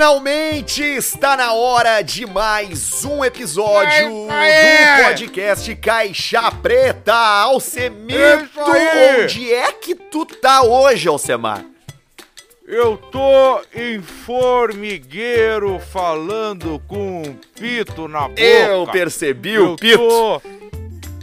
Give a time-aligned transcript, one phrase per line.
[0.00, 7.12] Finalmente está na hora de mais um episódio do podcast Caixa Preta.
[7.14, 8.48] Alcemito,
[9.20, 11.66] onde é que tu tá hoje, Alcemar?
[12.66, 18.40] Eu tô em formigueiro falando com um pito na boca.
[18.40, 19.98] Eu percebi o Eu pito.
[19.98, 20.42] tô-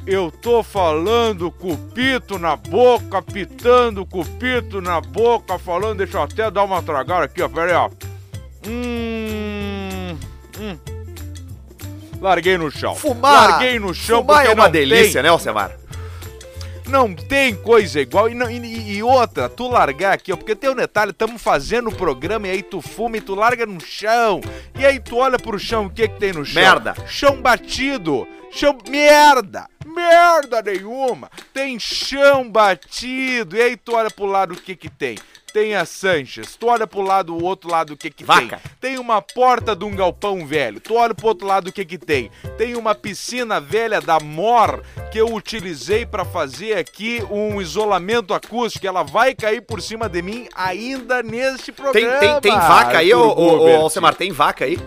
[0.06, 5.98] Eu tô falando com o pito na boca, pitando com o pito na boca, falando.
[5.98, 7.50] Deixa eu até dar uma tragada aqui, ó.
[7.50, 8.07] Pera aí, ó.
[8.68, 10.18] Hum.
[10.60, 10.78] hum.
[12.20, 12.96] Larguei no chão.
[12.96, 15.72] Fumar, Larguei no chão fumar porque é uma delícia, tem- né, Alcemar?
[16.88, 18.30] Não tem coisa igual.
[18.30, 21.90] E, não- e- e outra, tu largar aqui, ó, porque tem um detalhe, estamos fazendo
[21.90, 24.40] o programa e aí tu fuma e tu larga no chão.
[24.80, 26.62] E aí tu olha pro chão, o que que tem no chão?
[26.62, 26.96] Merda.
[27.06, 28.26] Chão batido.
[28.52, 28.78] Chão.
[28.90, 29.68] Merda!
[29.86, 31.30] Merda nenhuma!
[31.54, 33.58] Tem chão batido.
[33.58, 35.18] E aí tu olha pro lado, o que que tem?
[35.53, 36.56] Tem a Sanches.
[36.56, 38.62] Tu olha pro lado, o outro lado, o que que Vaca.
[38.80, 38.92] tem?
[38.92, 40.80] Tem uma porta de um galpão velho.
[40.80, 42.30] Tu olha pro outro lado, o que que tem?
[42.58, 48.86] Tem uma piscina velha da Mor que eu utilizei pra fazer aqui um isolamento acústico.
[48.86, 52.20] Ela vai cair por cima de mim ainda neste Tem, programa.
[52.20, 53.75] tem, tem vaca aí, ô, ô.
[53.81, 54.14] Alcemar?
[54.16, 54.78] Tem vaca aí?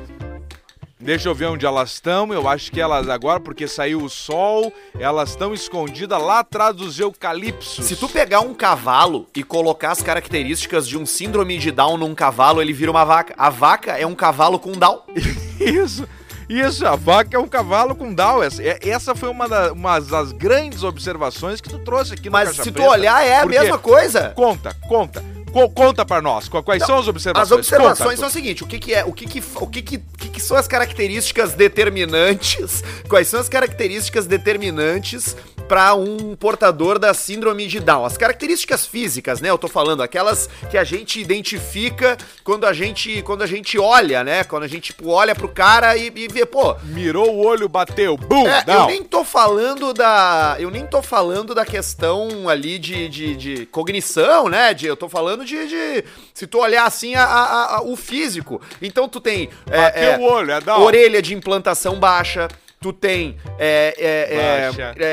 [1.01, 2.31] Deixa eu ver onde elas estão.
[2.33, 7.01] Eu acho que elas agora, porque saiu o sol, elas estão escondidas lá atrás dos
[7.01, 7.87] eucalipsos.
[7.87, 12.15] Se tu pegar um cavalo e colocar as características de um síndrome de Down num
[12.15, 13.34] cavalo, ele vira uma vaca.
[13.39, 15.01] A vaca é um cavalo com Down.
[15.59, 16.06] Isso.
[16.48, 18.43] Isso, a vaca é um cavalo com down.
[18.43, 22.33] Essa, é- essa foi uma, da- uma das grandes observações que tu trouxe aqui no
[22.33, 22.91] Mas Caixa se tu Preta.
[22.91, 24.31] olhar, é a mesma coisa.
[24.31, 25.23] Conta, conta.
[25.53, 26.48] Co- conta pra nós.
[26.48, 27.51] Qu- Quais são as observações?
[27.53, 29.83] As observações Conta, são o seguinte: o que, que é, o que, que, o que,
[29.83, 32.83] que, o que, que são as características determinantes?
[33.09, 35.37] Quais são as características determinantes
[35.70, 38.04] para um portador da síndrome de Down?
[38.04, 39.50] As características físicas, né?
[39.50, 44.25] Eu tô falando aquelas que a gente identifica quando a gente, quando a gente olha,
[44.25, 44.42] né?
[44.42, 48.16] Quando a gente tipo, olha pro cara e, e vê, pô, Mirou o olho, bateu.
[48.16, 48.48] Bum!
[48.48, 48.86] é, eu down.
[48.88, 50.56] nem tô falando da.
[50.59, 54.75] Eu nem tô falando da questão ali de, de, de cognição, né?
[54.75, 56.04] De, eu tô falando de, de-
[56.34, 58.60] Se tu olhar assim a, a- a- o físico.
[58.82, 59.48] Então tu tem.
[59.70, 60.82] é, Bateu é, o olho, é down.
[60.82, 62.48] orelha de implantação baixa.
[62.82, 64.66] Tu tem é, é, é,
[64.98, 65.04] é,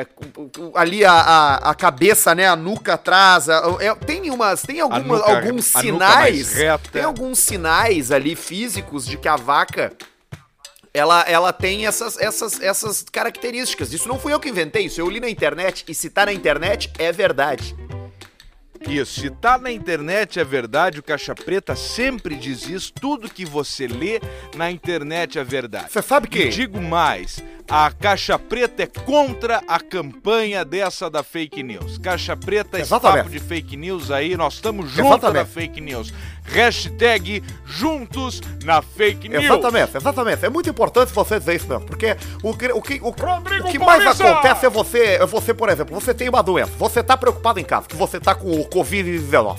[0.00, 0.06] é,
[0.74, 2.46] ali a, a, a cabeça, né?
[2.48, 3.46] A nuca atrás.
[3.50, 3.60] a-
[4.06, 4.62] tem umas.
[4.62, 5.66] Tem alguma, nuca- alguns
[5.98, 6.52] sinais.
[6.92, 9.92] Tem alguns sinais ali físicos de que a vaca
[10.94, 13.92] ela, ela tem essas, essas, essas características.
[13.92, 15.84] Isso não fui eu que inventei, isso eu li na internet.
[15.86, 17.76] E se tá na internet, é verdade.
[18.86, 22.92] Isso, se tá na internet é verdade, o Caixa Preta sempre diz isso.
[22.92, 24.20] Tudo que você lê
[24.54, 25.90] na internet é verdade.
[25.90, 26.48] Você sabe E que.
[26.48, 31.98] digo mais, a Caixa Preta é contra a campanha dessa da fake news.
[31.98, 33.24] Caixa Preta, esse Exatamente.
[33.24, 36.12] papo de fake news aí, nós estamos juntos na fake news.
[36.44, 39.44] Hashtag juntos na fake news.
[39.44, 40.44] Exatamente, exatamente.
[40.44, 43.70] É muito importante você dizer isso mesmo, porque o que, o que, o, Rodrigo o
[43.70, 44.30] que mais Paulista!
[44.30, 47.64] acontece é você, é você, por exemplo, você tem uma doença, você tá preocupado em
[47.64, 49.56] casa, que você tá com o Covid-19.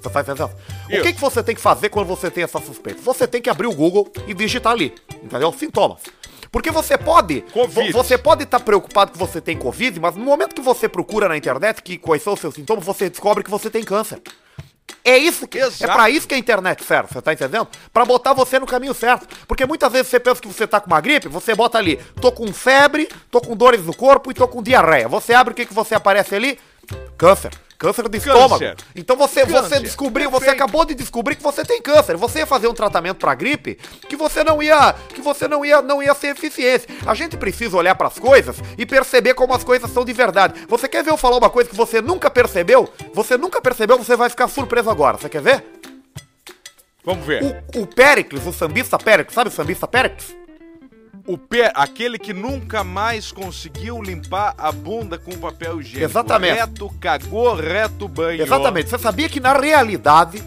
[0.00, 0.50] Você tá entendendo?
[0.86, 3.02] O que, que você tem que fazer quando você tem essa suspeita?
[3.02, 5.52] Você tem que abrir o Google e digitar ali, entendeu?
[5.52, 6.02] Sintomas.
[6.50, 7.92] Porque você pode, Covid.
[7.92, 11.28] vo- você pode estar preocupado que você tem Covid, mas no momento que você procura
[11.28, 14.20] na internet que quais são os seus sintomas, você descobre que você tem câncer.
[15.04, 15.84] É isso que Exato.
[15.84, 17.68] é pra isso que a internet serve, você tá entendendo?
[17.92, 19.26] Pra botar você no caminho certo.
[19.46, 22.32] Porque muitas vezes você pensa que você tá com uma gripe, você bota ali, tô
[22.32, 25.06] com febre, tô com dores no corpo e tô com diarreia.
[25.08, 26.58] Você abre o que que você aparece ali?
[27.18, 27.52] Câncer.
[27.78, 28.64] Câncer do estômago.
[28.96, 29.80] Então você, você Câncer.
[29.80, 32.16] descobriu, você acabou de descobrir que você tem câncer.
[32.16, 33.76] Você ia fazer um tratamento pra gripe
[34.08, 36.88] que você não ia, que você não ia, não ia ser eficiente.
[37.06, 40.66] A gente precisa olhar pras coisas e perceber como as coisas são de verdade.
[40.68, 42.92] Você quer ver eu falar uma coisa que você nunca percebeu?
[43.14, 45.16] Você nunca percebeu, você vai ficar surpreso agora.
[45.16, 45.64] Você quer ver?
[47.04, 47.44] Vamos ver.
[47.74, 50.36] O, o Pericles, o sambista Pericles, sabe o sambista Pericles?
[51.28, 56.10] O pé, aquele que nunca mais conseguiu limpar a bunda com papel higiênico.
[56.10, 56.54] Exatamente.
[56.54, 58.40] Reto, cagou, reto banho.
[58.40, 58.88] Exatamente.
[58.88, 60.42] Você sabia que na realidade.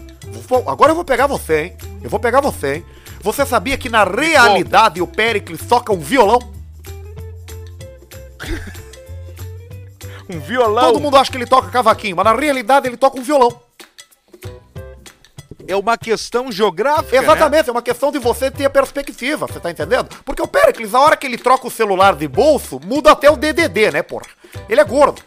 [0.66, 1.76] Agora eu vou pegar você, hein?
[2.02, 2.86] Eu vou pegar você, hein?
[3.20, 6.40] Você sabia que na realidade o Pericles toca um violão?
[10.30, 10.92] Um violão.
[10.92, 13.60] Todo mundo acha que ele toca cavaquinho, mas na realidade ele toca um violão.
[15.66, 17.22] É uma questão geográfica, né?
[17.22, 20.08] Exatamente, é uma questão de você ter perspectiva, você tá entendendo?
[20.24, 23.36] Porque o Pericles, a hora que ele troca o celular de bolso, muda até o
[23.36, 24.26] DDD, né, porra?
[24.68, 25.22] Ele é gordo.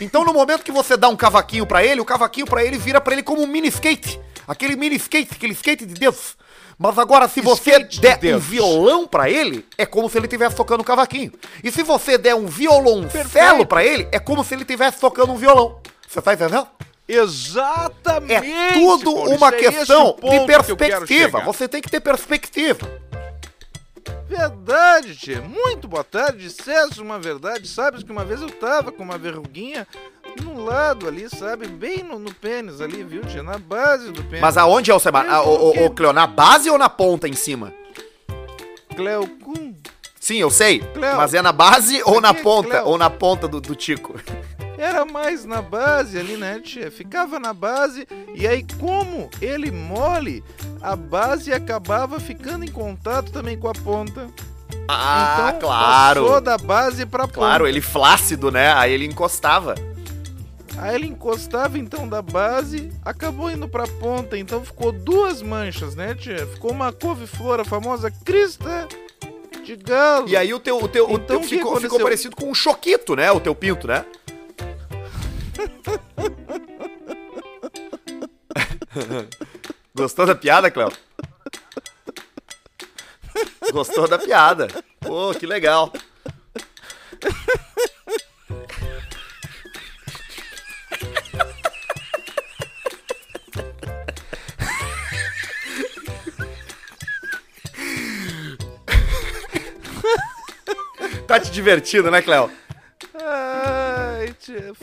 [0.00, 3.00] Então no momento que você dá um cavaquinho pra ele, o cavaquinho pra ele vira
[3.00, 4.18] pra ele como um mini skate.
[4.48, 6.36] Aquele mini skate, aquele skate de Deus.
[6.78, 10.54] Mas agora, se você de der um violão pra ele, é como se ele estivesse
[10.54, 11.32] tocando um cavaquinho.
[11.64, 15.36] E se você der um violoncelo pra ele, é como se ele estivesse tocando um
[15.36, 15.80] violão.
[16.06, 16.66] Você tá entendendo?
[17.08, 18.50] Exatamente!
[18.50, 21.38] É tudo Paulo, uma é questão o de que perspectiva.
[21.38, 21.44] chegar.
[21.44, 23.06] Você tem que ter perspectiva.
[24.28, 25.40] Verdade, tia.
[25.40, 26.38] Muito boa tarde.
[26.38, 27.68] Disseste uma verdade.
[27.68, 29.86] Sabes que uma vez eu tava com uma verruguinha
[30.42, 31.68] no lado ali, sabe?
[31.68, 33.42] Bem no, no pênis ali, viu, tia?
[33.42, 34.40] Na base do pênis.
[34.40, 35.24] Mas aonde é o Seba?
[35.42, 35.80] Ô, ô, quê?
[35.84, 37.72] ô, Cleo, na base ou na ponta em cima?
[38.96, 39.74] Cleocum.
[40.18, 40.80] Sim, eu sei.
[40.80, 41.16] Cleo.
[41.16, 42.70] Mas é na base ou na ponta?
[42.70, 42.86] Cleo.
[42.86, 44.18] Ou na ponta do, do Tico?
[44.78, 46.90] Era mais na base ali, né, tia?
[46.90, 50.44] Ficava na base e aí, como ele mole,
[50.82, 54.28] a base acabava ficando em contato também com a ponta.
[54.88, 56.22] Ah, então, claro.
[56.24, 57.38] passou da base pra ponta.
[57.38, 58.72] Claro, ele flácido, né?
[58.74, 59.74] Aí ele encostava.
[60.78, 66.14] Aí ele encostava então da base, acabou indo pra ponta, então ficou duas manchas, né,
[66.14, 66.46] tia?
[66.46, 68.86] Ficou uma couve-flor, a famosa crista
[69.64, 70.28] de galo.
[70.28, 72.54] E aí o teu, o teu, Então, teu o que ficou, ficou parecido com um
[72.54, 73.32] choquito, né?
[73.32, 74.04] O teu pinto, né?
[79.94, 80.92] Gostou da piada, Cléo?
[83.72, 84.68] Gostou da piada?
[85.00, 85.90] Pô, que legal.
[101.26, 102.50] Tá te divertindo, né, Cléo?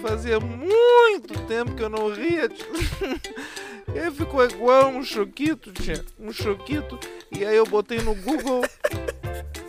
[0.01, 2.49] Fazia muito tempo que eu não ria.
[3.93, 6.03] Ele ficou igual um choquito, tia.
[6.19, 6.99] Um choquito.
[7.31, 8.63] E aí eu botei no Google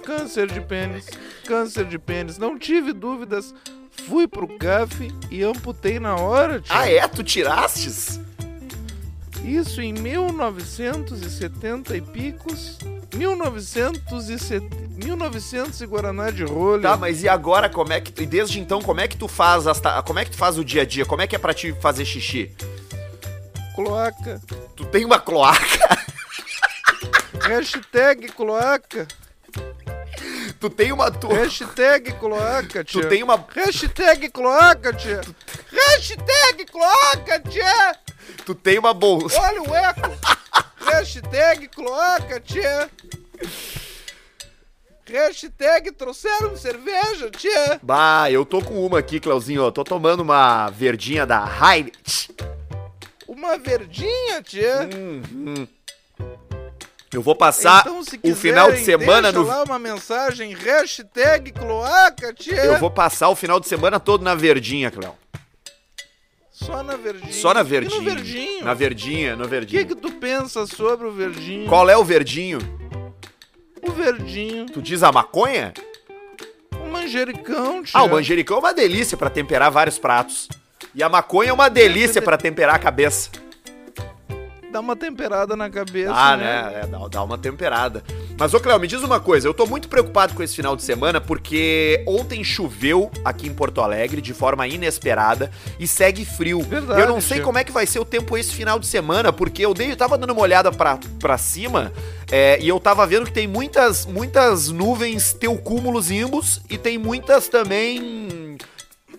[0.03, 1.07] câncer de pênis.
[1.47, 2.39] Câncer de pênis.
[2.39, 3.55] Não tive dúvidas.
[3.91, 6.77] Fui pro CAF e amputei na hora, tia.
[6.77, 7.07] Ah, é?
[7.09, 8.21] Tu tirastes?
[9.45, 12.79] Isso em 1970 e picos.
[13.15, 16.83] 1970, 1900 e Guaraná de rolha.
[16.83, 19.29] Tá, mas e agora como é que tu, e desde então como é que tu
[19.29, 21.07] faz as como é que tu faz o dia a dia?
[21.07, 22.51] Como é que é pra ti fazer xixi?
[23.75, 24.41] Cloaca.
[24.75, 25.99] Tu tem uma cloaca?
[27.47, 29.07] Hashtag cloaca.
[30.59, 33.03] Tu tem uma tu, Hashtag cloaca, tia.
[33.03, 35.21] tu tem uma Hashtag cloaca, tia.
[35.71, 37.97] Hashtag cloaca, tia.
[38.45, 39.41] Tu tem uma bolsa.
[39.41, 40.11] Olha o eco.
[40.77, 42.91] Hashtag cloaca, tia.
[45.07, 47.79] Hashtag trouxeram cerveja, tia.
[47.83, 49.71] Bah, eu tô com uma aqui, Cleuzinho, ó.
[49.71, 52.29] Tô tomando uma verdinha da Heinz.
[53.29, 54.89] Uma verdinha, tia.
[54.95, 55.67] Uhum.
[57.13, 60.53] Eu vou passar Então, se o final de quiserem, semana deixa no lá uma mensagem,
[60.53, 62.57] hashtag cloaca, tia.
[62.57, 65.15] Eu vou passar o final de semana todo na verdinha, Cleo.
[66.55, 67.33] Só na verdinha.
[67.33, 67.99] Só na E verdinha.
[68.01, 68.65] no verdinho.
[68.65, 69.87] Na verdinha, no O que verdinho.
[69.89, 71.69] que tu pensa sobre o verdinho?
[71.69, 72.59] Qual é o verdinho?
[73.83, 74.67] O verdinho.
[74.67, 75.75] Tu diz a maconha?
[76.73, 77.99] O manjericão, tia.
[77.99, 80.49] Ah, o manjericão é uma delícia pra temperar vários pratos.
[80.95, 83.31] E a maconha é uma delícia pra temperar a cabeça.
[84.71, 86.45] Dá uma temperada na cabeça, Ah, né?
[86.45, 86.81] né?
[86.83, 88.05] É, dá, dá uma temperada.
[88.37, 89.47] Mas, ô Cléo, me diz uma coisa.
[89.47, 93.81] Eu tô muito preocupado com esse final de semana porque ontem choveu aqui em Porto
[93.81, 96.61] Alegre de forma inesperada e segue frio.
[96.63, 99.33] Verdade, eu não sei como é que vai ser o tempo esse final de semana,
[99.33, 101.93] porque eu dei, eu tava dando uma olhada pra, pra cima
[102.31, 107.49] é, e eu tava vendo que tem muitas, muitas nuvens teocúmulos imbus e tem muitas
[107.49, 108.57] também...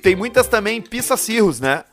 [0.01, 1.83] Tem muitas também pissacirros, né?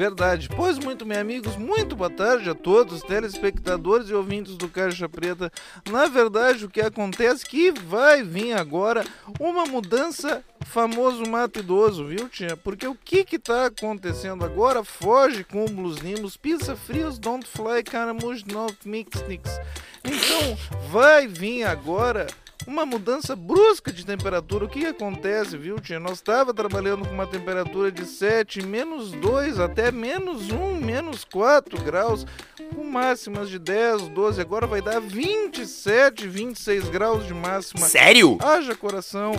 [0.00, 0.48] Verdade.
[0.56, 5.52] Pois muito, meus amigos, muito boa tarde a todos, telespectadores e ouvintes do Caixa Preta.
[5.90, 9.04] Na verdade, o que acontece é que vai vir agora
[9.38, 12.56] uma mudança famoso mato idoso, viu, tia?
[12.56, 14.82] Porque o que que tá acontecendo agora?
[14.82, 19.60] Foge cúmulos, nimbos, pizza frios, don't fly, caramujo, not mix, nix.
[20.02, 20.56] Então,
[20.88, 22.26] vai vir agora
[22.66, 24.64] uma mudança brusca de temperatura.
[24.64, 25.98] O que, acontece, viu, tia?
[25.98, 31.80] Nós estava trabalhando com uma temperatura de 7, menos 2, até menos 1, menos 4
[31.82, 32.26] graus,
[32.74, 34.40] com máximas de 10, 12.
[34.40, 37.86] Agora vai dar 27, 26 graus de máxima.
[37.88, 38.38] Sério?
[38.40, 39.32] Haja coração.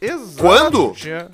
[0.00, 0.92] Exato, Quando?
[0.92, 1.30] tia.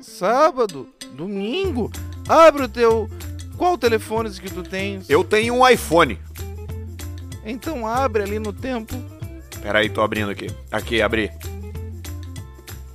[0.00, 1.90] Sábado, domingo.
[2.28, 3.08] Abre o teu.
[3.56, 5.08] Qual telefone que tu tens?
[5.08, 6.18] Eu tenho um iPhone.
[7.44, 9.11] Então abre ali no tempo.
[9.62, 10.48] Pera aí, tô abrindo aqui.
[10.70, 11.30] Aqui, abri.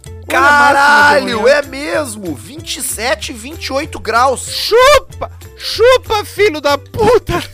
[0.04, 2.36] De Caralho, é mesmo!
[2.36, 4.46] 27, 28 graus.
[4.50, 5.32] Chupa!
[5.58, 7.42] Chupa, filho da puta!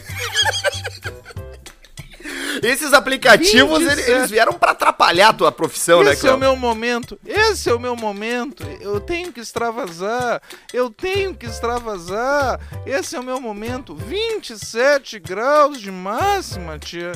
[2.63, 3.99] Esses aplicativos, 27.
[3.99, 7.19] eles, eles vieram pra atrapalhar a tua profissão, né, Esse é o meu momento.
[7.25, 8.63] Esse é o meu momento.
[8.79, 10.41] Eu tenho que extravasar.
[10.71, 12.59] Eu tenho que extravasar.
[12.85, 13.95] Esse é o meu momento.
[13.95, 17.11] 27 graus de máxima, tia.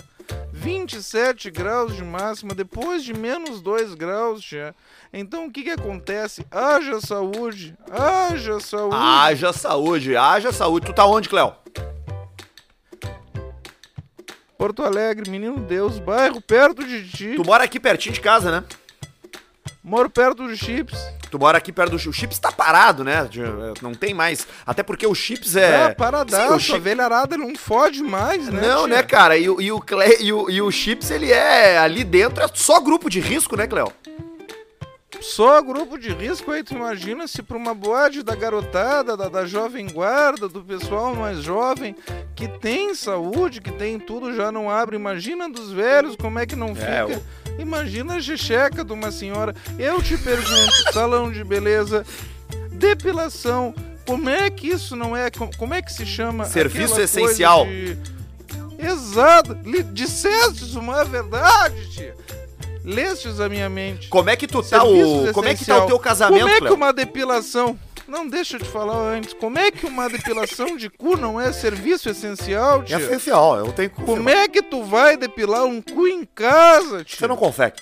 [0.68, 4.76] 27 graus de máxima, depois de menos 2 graus, tia.
[5.14, 6.46] Então o que que acontece?
[6.52, 8.96] Haja saúde, haja saúde.
[8.98, 10.88] Haja saúde, haja saúde.
[10.88, 11.56] Tu tá onde, Cléo?
[14.58, 17.36] Porto Alegre, Menino Deus, bairro perto de ti.
[17.38, 18.66] Tu mora aqui pertinho de casa, né?
[19.88, 20.98] Moro perto dos chips.
[21.32, 22.16] Tu mora aqui perto do Chips.
[22.16, 23.26] O Chips tá parado, né?
[23.30, 23.42] De-
[23.82, 24.46] Não tem mais.
[24.66, 25.86] Até porque o Chips é.
[25.86, 28.62] Ah, paradaço, a Chips- velharada não fode mais, né?
[28.62, 28.96] Não, tia?
[28.98, 29.38] né, cara?
[29.38, 30.18] E, o- e, o Cle...
[30.20, 33.66] e, o, e o Chips, ele é ali dentro, é só grupo de risco, né,
[33.66, 33.92] Cléo?
[35.22, 39.46] Só grupo de risco aí, tu imagina se pra uma boate da garotada, da, da
[39.46, 41.96] jovem guarda, do pessoal mais jovem,
[42.36, 44.96] que tem saúde, que tem tudo, já não abre.
[44.96, 47.22] Imagina dos velhos, como é que não É, fica?
[47.60, 49.56] Imagina a checheca de uma senhora.
[49.78, 52.06] Eu te pergunto, salão de beleza,
[52.72, 53.74] depilação,
[54.06, 55.30] como é que isso não é?
[55.32, 56.46] com- Como é que se chama?
[56.46, 57.66] Serviço essencial.
[57.66, 57.98] de-
[58.80, 59.56] Exato,
[59.92, 62.16] dissestes uma verdade, tia.
[62.88, 64.08] Lestes a minha mente.
[64.08, 65.34] Como é que tu tá Serviços o.
[65.34, 65.84] Como é que tá essencial.
[65.84, 66.74] o teu casamento, Como é que Cléo?
[66.76, 67.78] uma depilação.
[68.08, 69.34] Não, deixa eu te falar antes.
[69.34, 72.98] Como é que uma depilação de cu não é serviço essencial, É tia?
[73.00, 77.18] essencial, eu tenho que Como é que tu vai depilar um cu em casa, tia?
[77.20, 77.76] Você não consegue.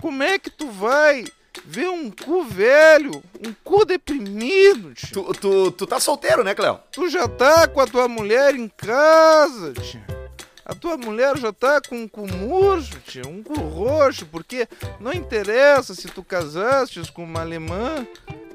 [0.00, 1.24] Como é que tu vai
[1.64, 3.10] ver um cu velho,
[3.44, 5.08] um cu deprimido, tia?
[5.12, 6.78] Tu, tu, tu tá solteiro, né, Cléo?
[6.92, 10.21] Tu já tá com a tua mulher em casa, tia.
[10.64, 14.68] A tua mulher já tá com um cu murcho, tia, um cu roxo, porque
[15.00, 18.06] não interessa se tu casastes com uma alemã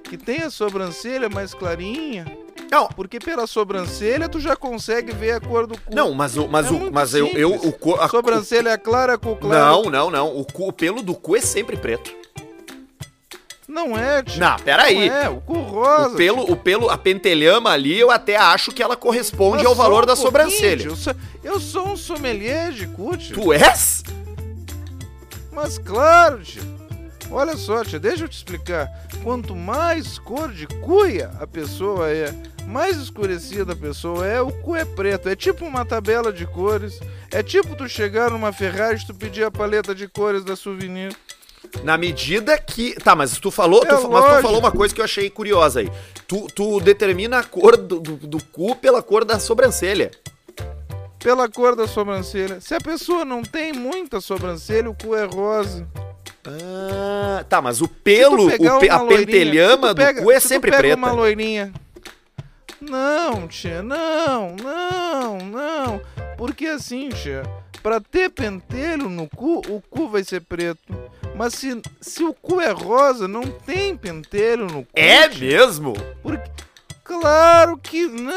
[0.03, 2.25] que tem a sobrancelha mais clarinha,
[2.71, 5.93] Não, porque pela sobrancelha tu já consegue ver a cor do cu.
[5.93, 6.47] não, mas o.
[6.47, 7.53] Mas, É o, mas eu, eu.
[7.55, 9.83] O, co- a- Sobrancelha clara, cu o- claro.
[9.83, 10.37] Não, não, não.
[10.37, 12.13] O, cu- o pelo do cu é sempre preto.
[13.67, 14.39] Não é, tia.
[14.39, 15.09] Não, peraí.
[15.09, 16.13] Não é, o cu rosa.
[16.13, 19.75] O pelo, o pelo, a pentelhama ali, eu até acho que ela corresponde Mas ao
[19.75, 20.85] valor um da sobrancelha.
[20.85, 23.35] Eu sou, eu sou um sommelier de cu, tia.
[23.35, 24.03] Tu és?
[25.51, 26.61] Mas claro, tia.
[27.29, 28.89] Olha só, tia, deixa eu te explicar.
[29.21, 32.33] Quanto mais cor de cuia a pessoa é,
[32.65, 35.27] mais escurecida a pessoa é, o cu é preto.
[35.27, 37.01] É tipo uma tabela de cores.
[37.29, 41.13] É tipo tu chegar numa Ferrari e tu pedir a paleta de cores da souvenir.
[41.83, 42.93] Na medida que.
[42.95, 43.83] Tá, mas tu falou.
[43.83, 45.91] É tu, mas tu falou uma coisa que eu achei curiosa aí.
[46.27, 50.11] Tu, tu determina a cor do, do, do cu pela cor da sobrancelha.
[51.19, 52.61] Pela cor da sobrancelha.
[52.61, 55.87] Se a pessoa não tem muita sobrancelha, o cu é rosa.
[56.45, 60.71] Ah, tá, mas o pelo, o pe- a pentelhama do cu é se tu sempre
[60.71, 60.95] pega preta.
[60.97, 61.73] uma loirinha.
[62.79, 66.01] Não, tia, não, não, não.
[66.37, 67.43] Porque assim, tia,
[67.81, 70.81] pra ter pentelho no cu, o cu vai ser preto.
[71.37, 74.89] Mas se, se o cu é rosa, não tem pentelho no cu.
[74.95, 75.93] É mesmo?
[76.23, 76.49] Porque...
[77.03, 78.35] Claro que não,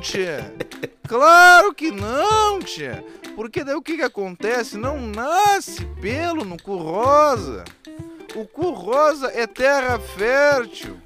[0.00, 0.54] tia.
[1.06, 3.04] Claro que não, tia.
[3.34, 4.78] Porque daí o que que acontece?
[4.78, 7.64] Não nasce pelo no cu rosa.
[8.34, 10.96] O cu rosa é terra fértil.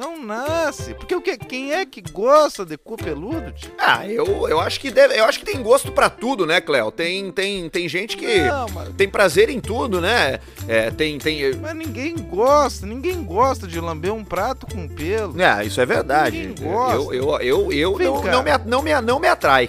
[0.00, 0.94] Não nasce.
[0.94, 1.36] Porque o que?
[1.36, 3.70] Quem é que gosta de cu peludo, tia?
[3.78, 6.90] Ah, eu, eu acho que deve, eu acho que tem gosto pra tudo, né, Cléo?
[6.90, 10.40] Tem, tem, tem gente que Não, mas, tem prazer em tudo, né?
[10.66, 11.54] É, tem, tem.
[11.56, 12.86] mas ninguém gosta.
[12.86, 15.38] Ninguém gosta de lamber um prato com pelo.
[15.38, 16.46] É, isso é verdade.
[16.46, 16.96] Ninguém gosta.
[16.96, 19.68] Eu, eu, eu, eu Vem não, não, me, não, me, não me atrai.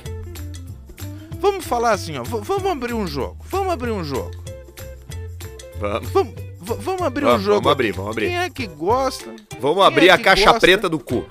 [1.42, 2.24] Vamos falar assim, ó.
[2.24, 3.36] Vamos abrir um jogo.
[3.50, 4.32] Vamos abrir um jogo.
[5.78, 7.58] Vamos, Vamos, v- vamos abrir vamos, um jogo.
[7.62, 8.26] vamos abrir, vamos abrir.
[8.28, 9.34] Quem é que gosta?
[9.60, 10.60] Vamos quem abrir é a caixa gosta?
[10.60, 11.26] preta do cu.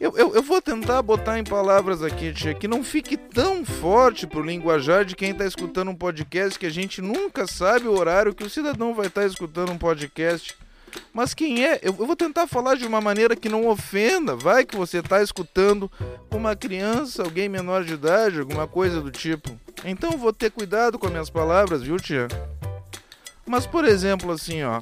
[0.00, 4.26] Eu, eu, eu vou tentar botar em palavras aqui, tia, que não fique tão forte
[4.26, 8.34] pro linguajar de quem tá escutando um podcast, que a gente nunca sabe o horário
[8.34, 10.56] que o cidadão vai estar escutando um podcast.
[11.14, 11.76] Mas quem é?
[11.82, 14.34] Eu, eu vou tentar falar de uma maneira que não ofenda.
[14.34, 15.90] Vai que você tá escutando
[16.30, 19.56] uma criança, alguém menor de idade, alguma coisa do tipo.
[19.84, 22.26] Então eu vou ter cuidado com as minhas palavras, viu, tia?
[23.46, 24.80] Mas, por exemplo, assim, ó.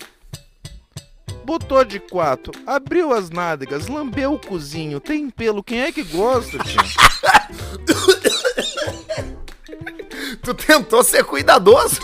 [1.44, 6.58] Botou de quatro, abriu as nádegas, lambeu o cozinho, tem pelo, quem é que gosta,
[6.58, 6.80] tia?
[10.42, 12.00] Tu tentou ser cuidadoso.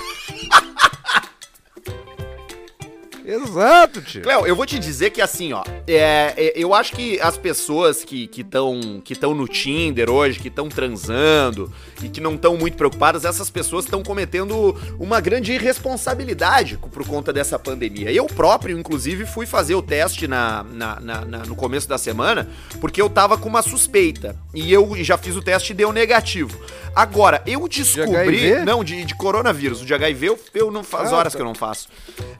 [3.26, 4.20] Exato, tia.
[4.22, 8.04] Cléo, eu vou te dizer que assim, ó, é, é, eu acho que as pessoas
[8.04, 12.76] que estão que tão no Tinder hoje, que estão transando e que não estão muito
[12.76, 18.12] preocupadas, essas pessoas estão cometendo uma grande irresponsabilidade por conta dessa pandemia.
[18.12, 22.48] Eu próprio, inclusive, fui fazer o teste na, na- na- na- no começo da semana,
[22.80, 24.36] porque eu tava com uma suspeita.
[24.54, 26.56] E eu já fiz o teste e deu negativo.
[26.96, 28.52] Agora, eu descobri.
[28.52, 28.64] HIV?
[28.64, 29.82] não, de, de coronavírus.
[29.82, 31.36] O de HIV eu, eu não faz Ah, horas tá.
[31.36, 31.88] que eu não faço.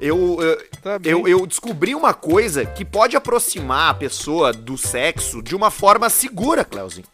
[0.01, 5.43] Eu, eu, Tá eu, eu descobri uma coisa que pode aproximar a pessoa do sexo
[5.43, 7.07] de uma forma segura, Cleuzinho.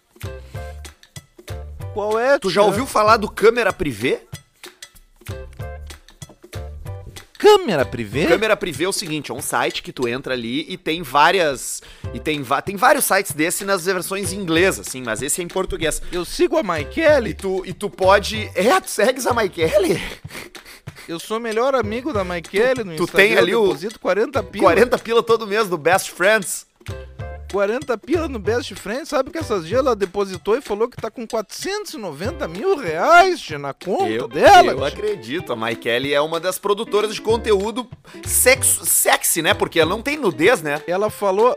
[1.93, 4.21] Qual é, Tu já ouviu falar do câmera privê?
[7.43, 8.27] Câmera privê?
[8.27, 11.83] Câmera privê é o seguinte, é um site que tu entra ali e tem várias
[12.15, 15.49] e tem, tem vários sites desse nas versões em inglês, assim, mas esse é em
[15.49, 16.01] português.
[16.13, 17.35] Eu sigo a E Maikele.
[17.35, 18.49] tu, e tu pode.
[18.55, 20.01] É, tu segues a Maikele?
[21.09, 23.29] Eu sou melhor amigo da Maikele no tu Instagram.
[23.29, 24.65] tem ali o- deposito 40 pila.
[24.65, 26.65] 40 pila todo mês do Best Friends.
[27.53, 29.11] 40 pila no Best Friends.
[29.11, 33.59] Sabe que essas dias ela depositou e falou que tá com 490 mil reais tia,
[33.59, 34.73] na conta Eu, dela.
[34.73, 34.87] eu tia.
[34.89, 35.53] acredito.
[35.53, 37.87] A Maikele é uma das produtoras de conteúdo
[38.25, 39.53] sexo, sexy, né?
[39.53, 40.81] Porque ela não tem nudez, né?
[40.87, 41.55] Ela falou.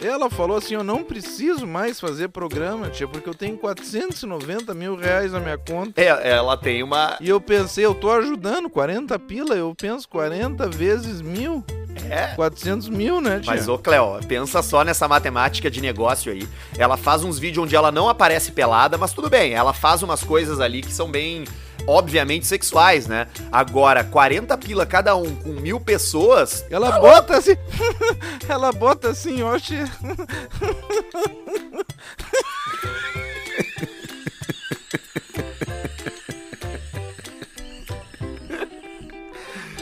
[0.00, 4.94] Ela falou assim: Eu não preciso mais fazer programa, tia, porque eu tenho 490 mil
[4.94, 6.00] reais na minha conta.
[6.00, 7.16] É, ela tem uma.
[7.20, 11.64] E eu pensei, eu tô ajudando, 40 pila, eu penso 40 vezes mil,
[12.08, 12.28] É.
[12.34, 13.52] 400 mil, né, tia?
[13.52, 16.48] Mas, ô Cleo, pensa só nessa matemática de negócio aí.
[16.76, 20.22] Ela faz uns vídeos onde ela não aparece pelada, mas tudo bem, ela faz umas
[20.22, 21.44] coisas ali que são bem,
[21.86, 23.26] obviamente, sexuais, né?
[23.50, 26.64] Agora, 40 pila cada um com mil pessoas.
[26.70, 27.56] Ela bota assim.
[28.48, 29.58] ela bota assim, ó,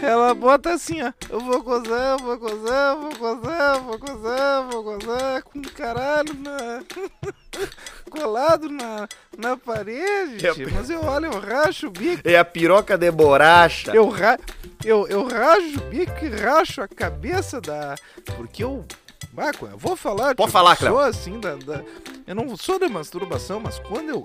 [0.06, 1.12] Ela bota assim, ó.
[1.28, 5.42] Eu vou gozar, eu vou gozar, eu vou gozar, eu vou gozar, eu vou gozar
[5.42, 6.82] com caralho na.
[8.10, 10.68] colado na, na parede, É- tia.
[10.72, 12.22] Mas eu olho, eu racho o bico.
[12.24, 13.92] É a piroca de boracha.
[13.94, 14.38] Eu, ra
[14.84, 17.94] eu, eu rajo o bico e racho a cabeça da.
[18.36, 18.84] Porque eu.
[19.32, 20.34] Baco, eu vou falar.
[20.34, 21.82] Pode tio, falar, sou assim da, da-
[22.26, 24.24] Eu não sou da masturbação, mas quando eu.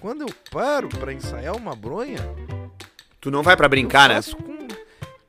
[0.00, 2.18] Quando eu paro pra ensaiar uma bronha.
[3.20, 4.20] Tu não vai pra brincar, né?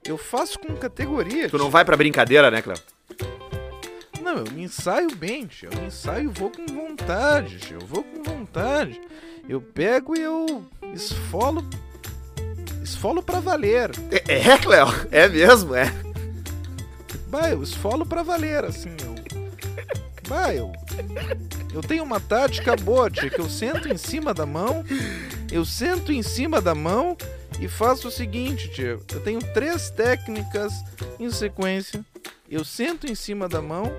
[0.05, 1.49] Eu faço com categoria.
[1.49, 2.77] Tu não vai pra brincadeira, né, Cleo?
[4.21, 5.69] Não, eu me ensaio bem, tio.
[5.71, 7.77] Eu me ensaio e vou com vontade, tio.
[7.79, 8.99] Eu vou com vontade.
[9.47, 11.65] Eu pego e eu esfolo.
[12.81, 13.91] Esfolo pra valer.
[14.27, 14.87] É, é, Cleo?
[15.11, 15.91] É mesmo, é.
[17.27, 19.15] Bah, eu esfolo pra valer, assim, eu.
[20.27, 20.71] Bah, eu.
[21.73, 24.85] Eu tenho uma tática boa, tia, que eu sento em cima da mão,
[25.51, 27.17] eu sento em cima da mão
[27.59, 28.99] e faço o seguinte, tia.
[29.11, 30.73] Eu tenho três técnicas
[31.19, 32.03] em sequência.
[32.49, 33.91] Eu sento em cima da mão.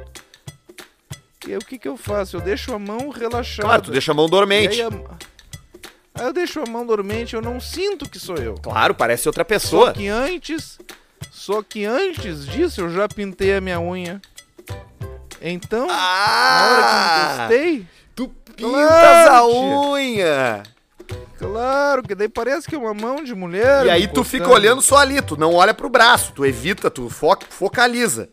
[1.46, 2.36] E aí o que que eu faço?
[2.36, 3.68] Eu deixo a mão relaxada.
[3.68, 4.80] Claro, tu deixa a mão dormente.
[4.80, 4.88] aí, a-
[6.14, 8.54] aí eu deixo a mão dormente, eu não sinto que sou eu.
[8.54, 9.92] Claro, parece outra Só pessoa.
[9.92, 10.78] que antes,
[11.30, 14.20] só que antes disso eu já pintei a minha unha.
[15.40, 17.34] Então, na hora que eu Ah!
[17.36, 19.46] encostei, Tu pintas Claro, a
[19.90, 20.62] unha.
[21.38, 23.86] Claro, que daí parece que é uma mão de mulher.
[23.86, 27.08] E aí tu fica olhando só ali, tu não olha pro braço, tu evita, tu
[27.10, 28.28] fo focaliza.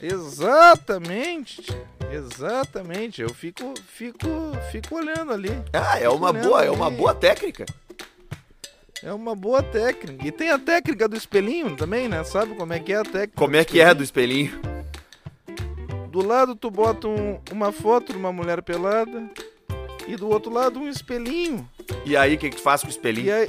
[0.00, 1.62] Exatamente.
[2.10, 3.22] Exatamente.
[3.22, 4.28] Eu fico fico
[4.70, 5.50] fico olhando ali.
[5.72, 6.96] Ah, é uma boa, é uma ali.
[6.96, 7.64] boa técnica.
[9.02, 10.26] É uma boa técnica.
[10.26, 12.22] E tem a técnica do espelhinho também, né?
[12.24, 13.32] Sabe como é que é a técnica?
[13.36, 14.60] Como é que é do espelhinho?
[16.10, 19.28] Do lado tu bota um- uma foto de uma mulher pelada
[20.06, 21.68] e do outro lado um espelhinho.
[22.04, 23.34] E aí, o que, que tu faz com o E espelhinho?
[23.34, 23.48] aí,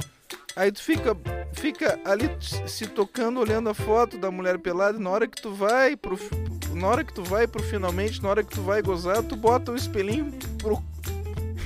[0.56, 1.16] aí tu fica,
[1.52, 2.30] fica ali
[2.66, 4.98] se- tocando, olhando a foto da mulher pelada.
[4.98, 6.18] E na hora que tu vai pro,
[6.72, 9.72] na hora que tu vai pro finalmente, na hora que tu vai gozar, tu bota
[9.72, 10.82] o espelhinho pro.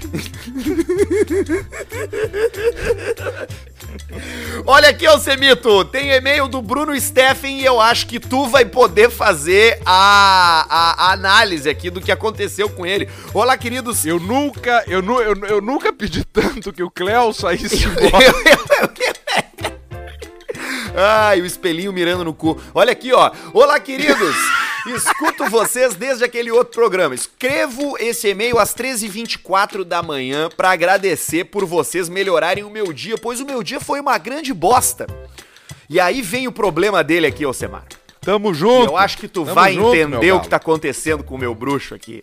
[4.67, 9.11] Olha aqui, Alcemito, tem e-mail do Bruno Steffen e eu acho que tu vai poder
[9.11, 13.09] fazer a, a, a análise aqui do que aconteceu com ele.
[13.33, 14.05] Olá, queridos.
[14.07, 17.87] Eu nunca, eu, nu, eu, eu nunca pedi tanto que o Cléo saísse
[20.97, 22.61] Ai, o espelhinho mirando no cu.
[22.75, 23.31] Olha aqui, ó.
[23.53, 24.37] Olá, queridos.
[24.87, 27.15] Escuto vocês desde aquele outro programa.
[27.15, 33.17] Escrevo esse e-mail às 13h24 da manhã pra agradecer por vocês melhorarem o meu dia,
[33.21, 35.07] pois o meu dia foi uma grande bosta.
[35.89, 37.85] E aí vem o problema dele aqui, Alcemar.
[38.21, 38.91] Tamo junto.
[38.91, 41.55] eu acho que tu Tamo vai junto, entender o que tá acontecendo com o meu
[41.55, 42.23] bruxo aqui.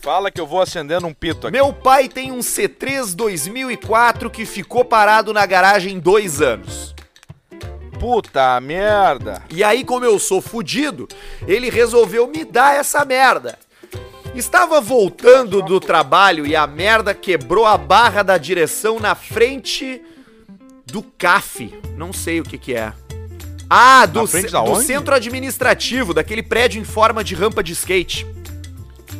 [0.00, 1.56] Fala que eu vou acendendo um pito aqui.
[1.56, 6.94] Meu pai tem um C3 2004 que ficou parado na garagem dois anos.
[8.02, 9.42] Puta merda.
[9.48, 11.06] E aí, como eu sou fudido,
[11.46, 13.56] ele resolveu me dar essa merda.
[14.34, 20.02] Estava voltando do trabalho e a merda quebrou a barra da direção na frente
[20.84, 21.72] do CAF.
[21.96, 22.92] Não sei o que que é.
[23.70, 28.26] Ah, do, ce- do centro administrativo, daquele prédio em forma de rampa de skate.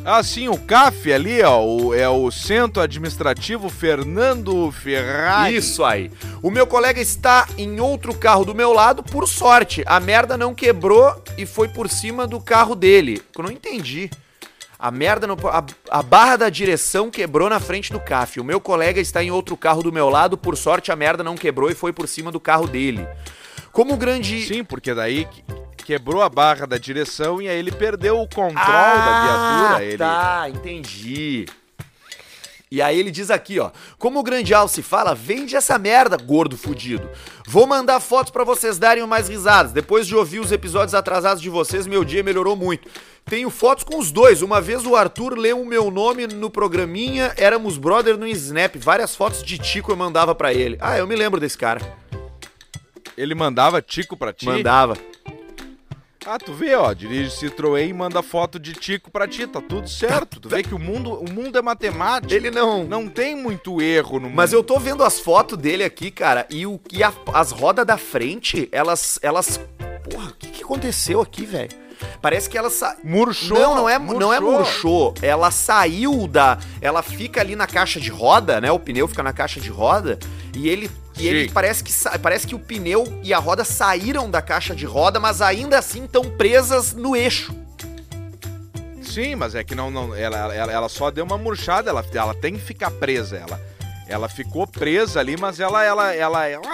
[0.05, 5.55] Ah, sim, o CAF ali, ó, o- é o Centro Administrativo Fernando Ferrari.
[5.55, 6.11] Isso aí.
[6.43, 9.81] O meu colega está em outro carro do meu lado, por sorte.
[9.87, 13.21] A merda não quebrou e foi por cima do carro dele.
[13.35, 14.11] Eu não entendi.
[14.77, 15.37] A merda no.
[15.47, 18.41] A, a barra da direção quebrou na frente do CAF.
[18.41, 20.37] O meu colega está em outro carro do meu lado.
[20.37, 23.07] Por sorte, a merda não quebrou e foi por cima do carro dele.
[23.71, 24.45] Como grande.
[24.45, 25.43] Sim, porque daí que-
[25.85, 29.85] quebrou a barra da direção e aí ele perdeu o controle Ah, da viatura.
[29.85, 29.97] Ele...
[29.97, 31.45] Tá, entendi.
[32.73, 33.69] E aí ele diz aqui, ó.
[33.99, 37.07] Como o grande Alce fala, vende essa merda, gordo fudido.
[37.47, 39.71] Vou mandar fotos pra vocês darem mais risadas.
[39.71, 42.89] Depois de ouvir os episódios atrasados de vocês, meu dia melhorou muito.
[43.25, 44.41] Tenho fotos com os dois.
[44.41, 48.75] Uma vez o Arthur leu o meu nome no programinha, éramos brother no Snap.
[48.77, 50.75] Várias fotos de Tico eu mandava pra ele.
[50.81, 51.79] Ah, eu me lembro desse cara.
[53.15, 54.47] Ele mandava Tico pra ti?
[54.47, 54.97] Mandava.
[56.25, 59.89] Ah, tu vê, ó, dirige Citroën e manda foto de Tico pra ti, tá tudo
[59.89, 60.39] certo.
[60.39, 62.33] Tu vê que o mundo, o mundo é matemático.
[62.33, 62.85] Ele não.
[62.85, 64.35] Não tem muito erro no mundo.
[64.35, 67.97] Mas eu tô vendo as fotos dele aqui, cara, e o que as rodas da
[67.97, 69.59] frente, elas elas
[70.09, 71.69] Porra, o que, que aconteceu aqui, velho?
[72.21, 72.97] Parece que ela sa...
[73.03, 73.57] Murchou.
[73.57, 75.13] Não, não é, não é murchou.
[75.21, 76.57] Ela saiu da.
[76.81, 78.71] Ela fica ali na caixa de roda, né?
[78.71, 80.19] O pneu fica na caixa de roda.
[80.55, 80.91] E ele.
[81.17, 84.85] E ele parece que, parece que o pneu e a roda saíram da caixa de
[84.85, 87.55] roda, mas ainda assim estão presas no eixo.
[89.01, 92.33] Sim, mas é que não, não ela, ela, ela só deu uma murchada, ela, ela
[92.33, 93.61] tem que ficar presa, ela.
[94.07, 96.65] Ela ficou presa ali, mas ela, ela, ela, ela,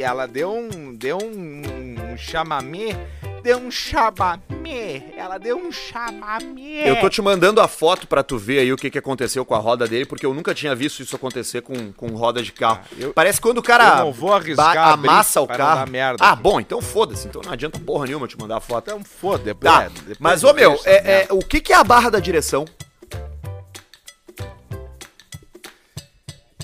[0.00, 2.96] ela deu um, deu um, um chamamé,
[3.42, 6.88] deu um chamamé, ela deu um chamamé.
[6.90, 9.54] Eu tô te mandando a foto pra tu ver aí o que, que aconteceu com
[9.54, 12.80] a roda dele, porque eu nunca tinha visto isso acontecer com, com roda de carro.
[12.84, 15.90] Ah, eu- Parece quando o cara eu não vou arriscar ba- amassa o carro.
[15.90, 17.26] merda ah, bom, então foda-se.
[17.28, 18.88] Então não adianta porra nenhuma eu te mandar a foto.
[18.90, 22.10] Então foda, Tá, é, mas ô meu, é, é, o que, que é a barra
[22.10, 22.64] da direção?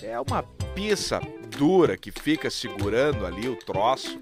[0.03, 0.43] É uma
[0.75, 1.21] pista
[1.57, 4.21] dura que fica segurando ali o troço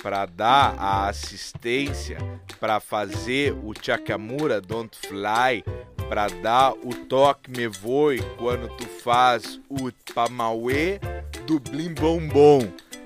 [0.00, 2.18] para dar a assistência,
[2.60, 5.64] para fazer o Chakamura Don't Fly,
[6.08, 11.00] para dar o toque me voe quando tu faz o Pamauê
[11.46, 12.60] do Blim Bom Bom.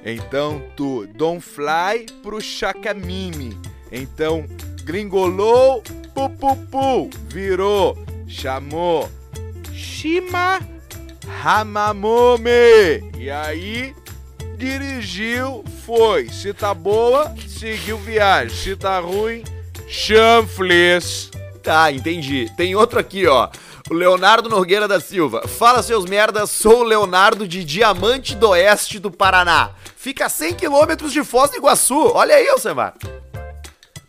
[0.05, 3.59] Então tu Don't Fly pro Chakamimi.
[3.91, 4.45] Então
[4.85, 5.83] gringolou,
[6.15, 7.97] pu pu pu, virou,
[8.29, 9.11] chamou
[9.73, 10.61] Shima
[11.45, 12.51] Hamamome.
[13.19, 13.95] E aí,
[14.57, 16.29] dirigiu, foi.
[16.29, 18.57] Se tá boa, seguiu viagem.
[18.57, 19.45] Se tá ruim,
[19.89, 21.31] chanfles.
[21.63, 22.51] Tá, entendi.
[22.57, 23.49] Tem outro aqui, ó.
[23.91, 25.47] O Leonardo Nogueira da Silva.
[25.47, 29.71] Fala, seus merdas, sou o Leonardo de Diamante do Oeste do Paraná.
[29.97, 32.13] Fica a 100 quilômetros de Foz do Iguaçu.
[32.15, 32.95] Olha aí, Alcemar.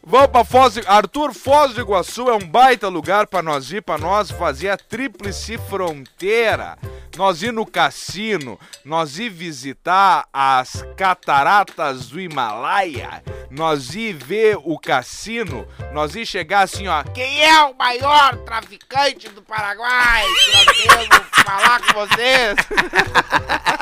[0.10, 0.90] Vamos pra Foz do...
[0.90, 4.78] Arthur, Foz do Iguaçu é um baita lugar pra nós ir, pra nós fazer a
[4.78, 6.78] tríplice fronteira.
[7.18, 14.78] Nós ir no cassino, nós ir visitar as cataratas do Himalaia, nós ir ver o
[14.80, 20.24] cassino, nós ir chegar assim, ó, quem é o maior traficante do Paraguai?
[20.54, 22.56] Nós queremos falar com vocês.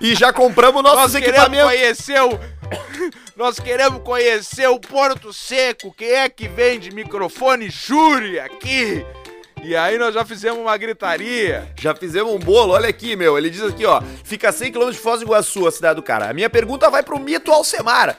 [0.00, 1.70] E já compramos Nós nossos queremos equipamentos.
[1.70, 2.40] conhecer o.
[3.36, 5.92] Nós queremos conhecer o Porto Seco.
[5.92, 9.04] Quem é que vende microfone Júri aqui?
[9.62, 11.72] E aí nós já fizemos uma gritaria.
[11.80, 13.38] Já fizemos um bolo, olha aqui, meu.
[13.38, 14.02] Ele diz aqui, ó.
[14.22, 16.28] Fica a 100 km de Foz do Iguaçu, a cidade do cara.
[16.28, 18.18] A minha pergunta vai pro mito Alcemara.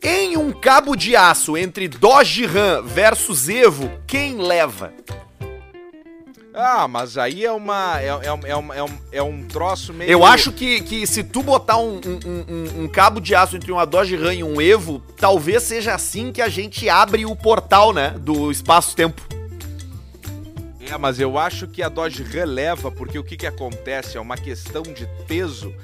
[0.00, 4.92] Em um cabo de aço entre Dodge Ram versus Evo, quem leva?
[6.56, 8.00] Ah, mas aí é uma.
[8.00, 10.08] É, é, um- é, um, é, um, é um troço meio.
[10.08, 13.72] Eu acho que, que se tu botar um, um- um- um cabo de aço entre
[13.72, 17.92] uma Dodge Ram e um Evo, talvez seja assim que a gente abre o portal,
[17.92, 18.10] né?
[18.20, 19.20] Do espaço-tempo.
[20.88, 24.16] É, mas eu acho que a Dodge releva, porque o que, que acontece?
[24.16, 25.74] É uma questão de peso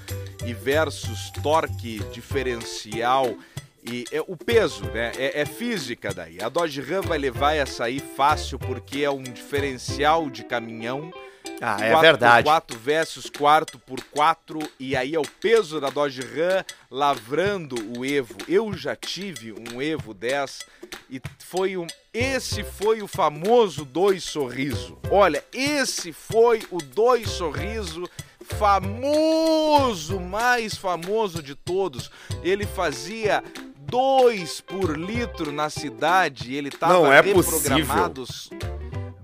[0.47, 3.35] e versus torque diferencial.
[3.83, 5.13] E é, o peso, né?
[5.17, 6.41] É, é física daí.
[6.41, 11.13] A Dodge Ram vai levar essa aí fácil porque é um diferencial de caminhão.
[11.61, 12.45] Ah, é 4 verdade.
[12.45, 18.05] 4 versus quarto por 4 e aí é o peso da Dodge Ram lavrando o
[18.05, 18.37] Evo.
[18.49, 20.61] Eu já tive um Evo 10
[21.09, 24.99] e foi um esse foi o famoso dois sorriso.
[25.11, 28.09] Olha, esse foi o dois sorriso
[28.43, 32.11] famoso, mais famoso de todos.
[32.43, 33.45] Ele fazia
[33.91, 38.25] dois por litro na cidade, ele tava Não é reprogramado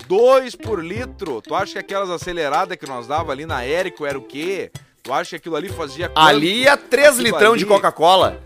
[0.06, 1.42] 2 por litro.
[1.42, 4.70] Tu acha que aquelas aceleradas que nós dava ali na Érico era o quê?
[5.02, 6.18] Tu acha que aquilo ali fazia quanto?
[6.26, 8.40] Ali ia 3 Aquilo litrão ali- de Coca-Cola.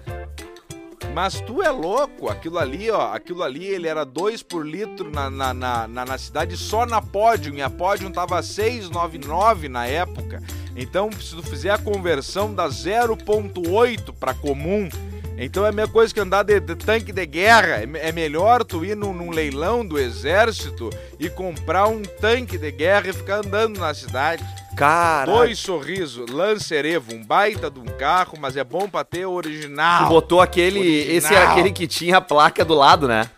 [1.13, 5.29] Mas tu é louco, aquilo ali, ó, aquilo ali ele era 2 por litro na,
[5.29, 10.41] na, na, na, na cidade só na Podium, e a Podium tava 6,99 na época.
[10.77, 14.89] Então, se tu fizer a conversão da 0.8 para comum,
[15.39, 17.79] Então é a mesma coisa que andar de, de tanque de guerra.
[17.83, 22.71] É, é melhor tu ir num, num leilão do exército e comprar um tanque de
[22.71, 24.45] guerra e ficar andando na cidade.
[24.77, 29.25] Cara, Dois sorrisos, Lancer Evo, um baita de um carro, mas é bom pra ter
[29.27, 30.09] o tu original.
[30.09, 30.79] botou aquele.
[30.79, 31.17] Original.
[31.17, 33.29] Esse era aquele que tinha a placa do lado, né?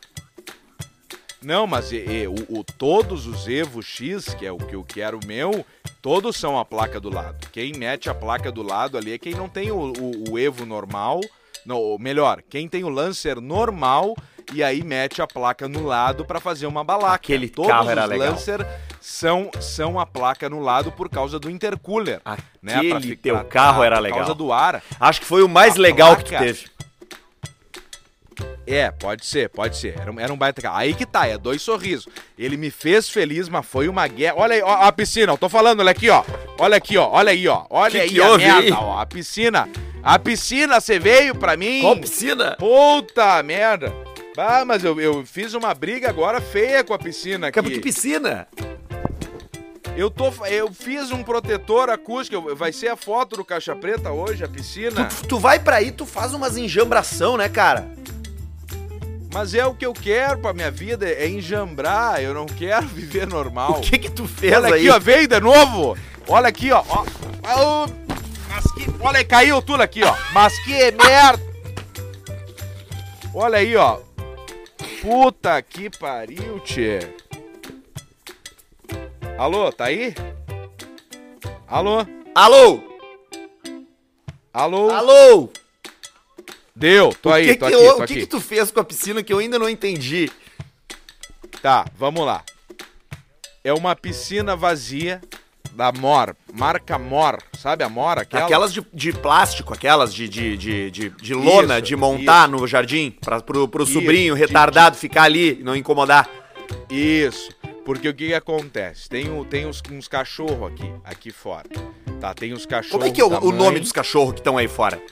[1.40, 4.84] Não, mas e- e o, o- todos os Evo X, que é o que eu
[4.84, 5.64] quero o meu,
[6.00, 7.48] todos são a placa do lado.
[7.50, 10.64] Quem mete a placa do lado ali é quem não tem o, o- o Evo
[10.66, 11.20] normal.
[11.64, 14.16] Não, ou melhor, quem tem o Lancer normal
[14.52, 17.14] e aí mete a placa no lado pra fazer uma balaca.
[17.14, 18.30] Aquele todos carro era os legal.
[18.32, 18.66] Lancer
[19.00, 22.20] são, são a placa no lado por causa do intercooler.
[22.60, 24.18] né, Aquele ficar- teu carro era por legal.
[24.18, 24.82] causa do ar.
[25.00, 26.44] Acho que foi o mais A legal que tu placa.
[26.44, 26.64] teve.
[28.66, 29.98] É, pode ser, pode ser.
[30.00, 30.76] Era um, era um baita carro.
[30.76, 32.08] Aí que tá, é dois sorrisos.
[32.38, 34.34] Ele me fez feliz, mas foi uma guerra.
[34.36, 36.24] Olha aí, ó, a piscina, eu tô falando, olha aqui, ó.
[36.58, 37.08] Olha aqui, ó.
[37.10, 37.64] Olha aí, ó.
[37.68, 38.72] Olha Que aí que a merda, aí?
[38.72, 38.98] ó.
[39.00, 39.68] A piscina.
[40.02, 41.80] A piscina, você veio pra mim?
[41.80, 42.56] Qual piscina?
[42.58, 43.94] Puta merda.
[44.36, 47.62] Ah, mas eu, eu fiz uma briga agora feia com a piscina aqui.
[47.62, 48.48] Que, que piscina?
[49.96, 54.42] Eu, tô, eu fiz um protetor acústico, vai ser a foto do Caixa Preta hoje,
[54.42, 55.04] a piscina.
[55.04, 57.88] Tu, tu vai pra aí, tu faz umas enjambração, né, cara?
[59.32, 63.26] Mas é o que eu quero pra minha vida, é enjambrar, eu não quero viver
[63.26, 63.72] normal.
[63.72, 64.88] O que que tu fez Olha aí?
[64.88, 65.96] aqui, ó, veio de novo.
[66.26, 66.82] Olha aqui, ó.
[66.88, 67.86] ó.
[68.52, 68.84] Mas que...
[69.00, 70.14] Olha aí, caiu tudo aqui, ó.
[70.34, 71.42] Mas que merda.
[73.34, 73.98] Olha aí, ó.
[75.00, 76.98] Puta que pariu, tchê.
[79.38, 80.14] Alô, tá aí?
[81.66, 82.06] Alô?
[82.34, 82.80] Alô?
[84.52, 84.90] Alô?
[84.90, 85.48] Alô?
[86.76, 88.80] Deu, tô aí, que, tô que, aqui, eu- tô o que que tu fez com
[88.80, 90.30] a piscina que eu ainda não entendi?
[91.62, 92.44] Tá, vamos lá.
[93.64, 95.20] É uma piscina vazia
[95.74, 98.18] da Mor, marca Mor, sabe a Mor?
[98.18, 98.44] Aquela?
[98.44, 102.66] Aquelas de, de plástico, aquelas de, de, de, de, de lona, Isso, de montar no
[102.66, 106.28] jardim, pra, pro, pro Isso, sobrinho de- retardado ficar ali e não incomodar.
[106.90, 107.50] Isso.
[107.84, 109.08] Porque o que, que acontece?
[109.08, 111.68] Tem, o, tem uns, uns cachorros aqui, aqui fora.
[112.20, 112.92] Tá, tem os cachorros.
[112.92, 115.02] Como é que é o, o nome dos cachorros que estão aí fora?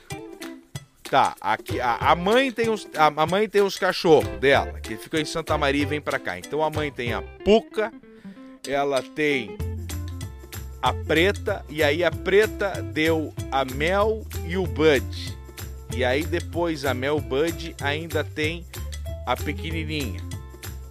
[1.09, 4.95] Tá, aqui, a, a mãe tem os, a, a mãe tem os cachorros dela, que
[4.95, 6.37] ficam em Santa Maria e vem pra cá.
[6.39, 7.91] Então a mãe tem a Puca,
[8.65, 9.57] ela tem
[10.81, 15.37] a Preta, e aí a Preta deu a Mel e o Bud.
[15.95, 18.65] E aí depois a Mel Bud ainda tem
[19.25, 20.21] a pequenininha.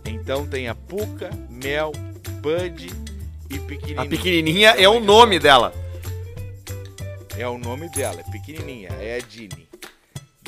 [0.05, 1.92] Então tem a Puca, Mel,
[2.40, 2.90] Bud
[3.50, 4.03] e pequenininha.
[4.03, 5.72] A pequenininha é o nome dela.
[7.37, 9.68] É o nome dela, é pequenininha, é a Dini.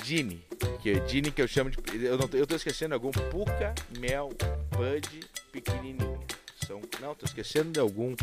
[0.04, 0.44] Dini,
[0.82, 1.78] que é Dini que eu chamo de.
[2.04, 3.10] Eu, não, eu tô esquecendo algum.
[3.10, 4.30] Puca, Mel,
[4.70, 5.08] Bud,
[5.50, 6.18] pequenininha.
[6.66, 8.14] São, não, tô esquecendo de algum.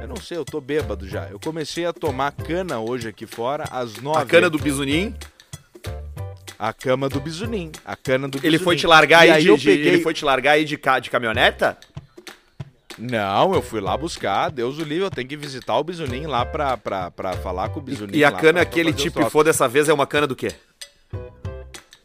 [0.00, 1.28] Eu não sei, eu tô bêbado já.
[1.28, 4.20] Eu comecei a tomar cana hoje aqui fora às nove.
[4.20, 5.14] A cana do bisunim.
[6.58, 7.70] A cama do bisunim.
[7.84, 8.64] A cana do Ele bisunim.
[8.64, 9.86] foi te largar E aí, de, peguei...
[9.88, 11.76] ele foi te largar aí de, ca- de caminhoneta?
[12.98, 16.46] Não, eu fui lá buscar, Deus o livre, eu tenho que visitar o bisunim lá
[16.46, 18.16] pra, pra, pra falar com o bisunim.
[18.16, 19.28] E a lá cana que ele fazer te os troços.
[19.28, 20.48] pifou dessa vez é uma cana do quê?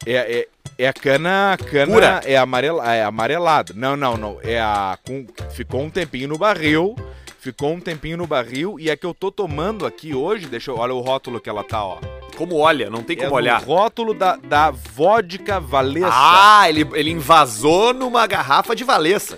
[0.06, 2.21] É, é, é a cana, cana Pura?
[2.25, 3.73] é, amarela, é amarelada.
[3.75, 4.38] Não, não, não.
[4.43, 6.95] É a com, ficou um tempinho no barril,
[7.39, 10.77] ficou um tempinho no barril e a que eu tô tomando aqui hoje, deixa eu,
[10.77, 11.97] olha o rótulo que ela tá, ó.
[12.38, 13.62] Como olha, não tem É como no olhar.
[13.62, 16.10] rótulo da, da vodka Valessa.
[16.12, 19.38] Ah, ele, ele invasou numa garrafa de Valessa.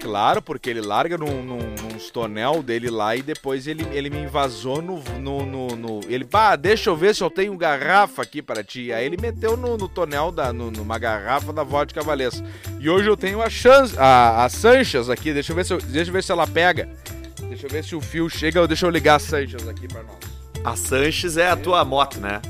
[0.00, 1.58] Claro, porque ele larga num, num,
[1.92, 6.24] nos tonel dele lá e depois ele, ele me invasou no, no, no, no- Ele,
[6.24, 8.92] pá, deixa eu ver se eu tenho garrafa aqui pra ti.
[8.92, 12.44] Aí ele meteu no, no tonel, da, no- numa garrafa da vodka Valessa.
[12.78, 15.78] E hoje eu tenho a chance, a, a Sanchas aqui, deixa eu, ver se eu-
[15.82, 16.88] deixa eu ver se ela pega.
[17.48, 20.16] Deixa eu ver se o fio chega, deixa eu ligar a Sanchas aqui pra nós.
[20.64, 22.40] A Sanches é a tua moto, né?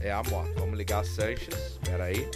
[0.00, 2.28] É a moto, vamos ligar a Sanchas, pera aí.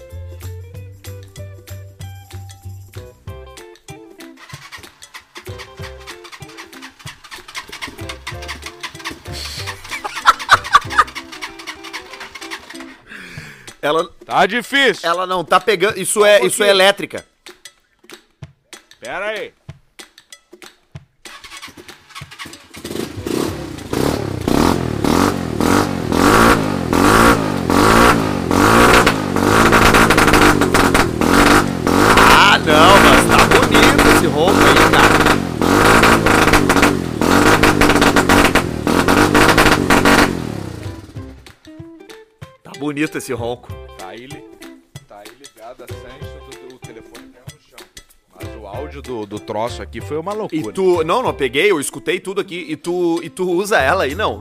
[13.87, 15.96] Ela, Tá difícil, ela não tá pegando.
[15.96, 17.25] Isso é, isso é elétrica.
[19.01, 19.53] pera aí.
[32.31, 36.16] Ah, não, mas tá bonito esse ronco aí, cara.
[42.62, 43.72] Tá bonito esse ronco.
[43.99, 44.29] Tá aí,
[45.09, 47.87] tá aí ligada a Sancho, o, telefone caiu no chão.
[48.33, 50.72] Mas o áudio do, do troço aqui foi uma E loucura.
[50.72, 51.03] tu.
[51.03, 52.64] Não, não peguei, eu escutei tudo aqui.
[52.68, 54.38] E tu, e tu usa ela aí, não?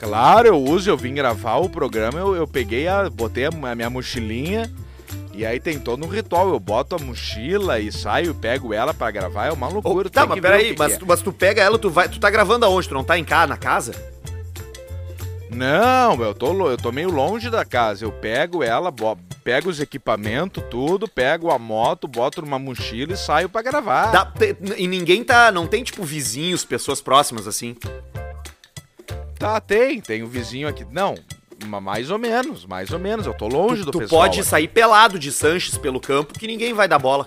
[0.00, 3.08] Claro, eu uso, eu vim gravar o programa, eu, eu peguei a.
[3.08, 4.68] botei a, minha mochilinha.
[5.32, 9.12] E aí tem todo um ritual, eu boto a mochila e saio, pego ela pra
[9.12, 10.08] gravar, é uma loucura.
[10.08, 10.96] Ô, tá, mas peraí, mas, é.
[10.98, 12.08] tu, mas tu pega ela, tu vai.
[12.08, 12.88] Tu tá gravando aonde?
[12.88, 13.92] Tu não tá em casa, na casa?
[15.52, 18.04] Não, eu tô, eu tô meio longe da casa.
[18.04, 18.92] Eu pego ela,
[19.42, 24.12] pego os equipamentos, tudo, pego a moto, boto numa mochila e saio pra gravar.
[24.12, 24.32] Dá-
[24.76, 25.50] e ninguém tá.
[25.50, 27.76] Não tem, tipo, vizinhos, pessoas próximas assim.
[29.38, 30.86] Tá, tem, tem um vizinho aqui.
[30.90, 31.14] Não,
[31.66, 33.26] ma- mais ou menos, mais ou menos.
[33.26, 34.22] Eu tô longe Tu, do tu pessoal.
[34.22, 34.48] pode aqui.
[34.48, 37.26] sair pelado de Sanches pelo campo que ninguém vai dar bola.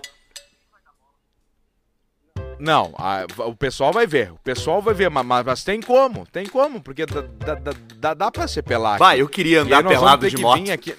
[2.60, 4.32] Não, a- o pessoal vai ver.
[4.32, 7.22] O pessoal vai ver, ma- mas, mas tem como, tem como, porque dá,
[7.56, 9.00] dá, dá, dá, pra ser pelado.
[9.00, 10.72] Vai, eu queria andar pelado de moto.
[10.72, 10.96] aqui.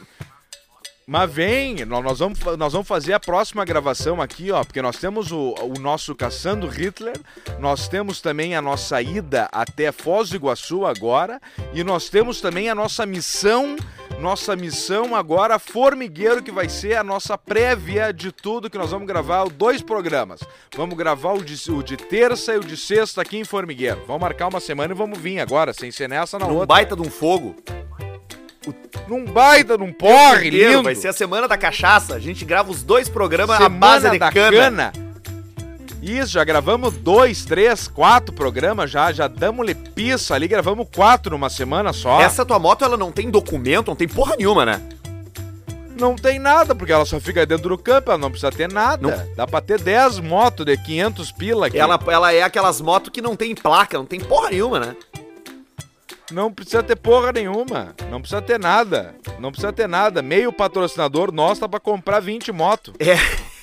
[1.07, 4.97] Mas vem, nó- nós vamos, nós vamos fazer a próxima gravação aqui, ó, porque nós
[4.97, 7.17] temos o, o nosso Caçando Hitler,
[7.59, 11.39] nós temos também a nossa ida até Foz do Iguaçu agora,
[11.75, 13.77] e nós temos também a nossa missão,
[14.19, 19.07] nossa missão agora formigueiro, que vai ser a nossa prévia de tudo que nós vamos
[19.07, 20.41] gravar, dois programas.
[20.75, 24.03] Vamos gravar o de, o de terça e o de sexta aqui em Formigueiro.
[24.07, 26.67] Vamos marcar uma semana e vamos vir agora, sem ser nessa na Num outra.
[26.67, 27.55] baita de um fogo.
[29.09, 30.83] Num baita, num porre, lindo.
[30.83, 32.15] Vai ser a semana da cachaça.
[32.15, 34.93] A gente grava os dois programas à Semana base de da cana.
[36.03, 41.49] Isso, já gravamos dois, três, quatro programas já, já damos-lhe pista ali, gravamos quatro numa
[41.49, 42.21] semana só.
[42.21, 44.83] Essa tua moto, ela não tem documento, não tem porra nenhuma, né?
[45.99, 49.27] Não tem nada, porque ela só fica dentro do campo, ela não precisa ter nada.
[49.35, 51.79] Dá pra ter 10 motos de 500 pila aqui.
[51.79, 54.97] Ela, ela é aquelas motos que não tem placa, não tem porra nenhuma, né?
[56.31, 60.23] Não precisa ter porra nenhuma, não precisa ter nada, não precisa ter nada.
[60.23, 62.95] Meio patrocinador nosso tá pra comprar 20 motos.
[62.99, 63.15] É.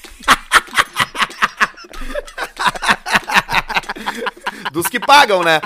[4.72, 5.60] Dos que pagam, né?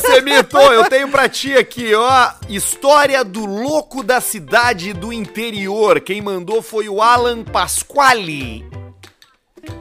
[0.00, 6.00] Semito, eu tenho pra ti aqui, ó, história do louco da cidade do interior.
[6.00, 8.64] Quem mandou foi o Alan Pasquale.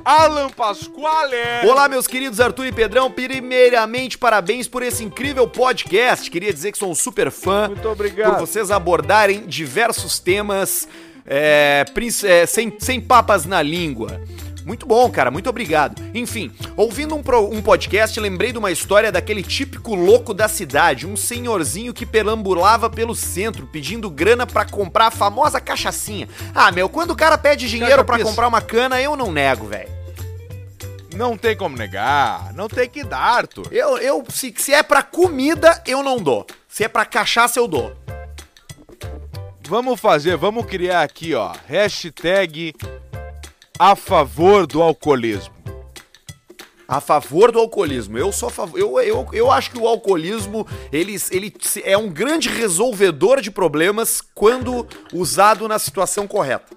[0.05, 1.67] Alan Pasquale!
[1.67, 3.09] Olá, meus queridos Arthur e Pedrão.
[3.09, 6.29] Primeiramente, parabéns por esse incrível podcast.
[6.29, 7.67] Queria dizer que sou um super fã.
[7.69, 8.37] Muito obrigado.
[8.37, 10.87] Por vocês abordarem diversos temas
[11.25, 11.85] é,
[12.25, 14.21] é, sem, sem papas na língua.
[14.65, 16.01] Muito bom, cara, muito obrigado.
[16.13, 21.05] Enfim, ouvindo um, pro- um podcast, lembrei de uma história daquele típico louco da cidade,
[21.05, 26.29] um senhorzinho que perambulava pelo centro pedindo grana pra comprar a famosa cachaçinha.
[26.55, 28.29] Ah, meu, quando o cara pede dinheiro pra Cachapiça.
[28.29, 29.91] comprar uma cana, eu não nego, velho.
[31.15, 33.67] Não tem como negar, não tem que dar, Arthur.
[33.71, 36.47] Eu, eu se, se é pra comida, eu não dou.
[36.67, 37.93] Se é pra cachaça, eu dou.
[39.67, 42.73] Vamos fazer, vamos criar aqui, ó, hashtag
[43.79, 45.53] a favor do alcoolismo.
[46.87, 48.17] A favor do alcoolismo.
[48.17, 48.79] Eu sou a favor.
[48.79, 54.21] Eu, eu, eu acho que o alcoolismo ele, ele é um grande resolvedor de problemas
[54.21, 56.75] quando usado na situação correta.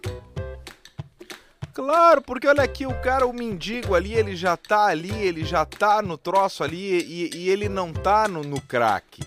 [1.74, 5.66] Claro, porque olha aqui, o cara, o mendigo ali, ele já tá ali, ele já
[5.66, 9.20] tá no troço ali e, e ele não tá no, no crack.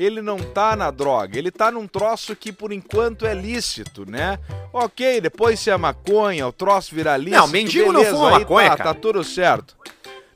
[0.00, 4.38] Ele não tá na droga, ele tá num troço que por enquanto é lícito, né?
[4.72, 7.36] Ok, depois se é maconha, o troço vira lícito.
[7.36, 8.94] Não, mendigo não beleza, fuma aí maconha, tá, cara.
[8.94, 9.76] Tá tudo certo.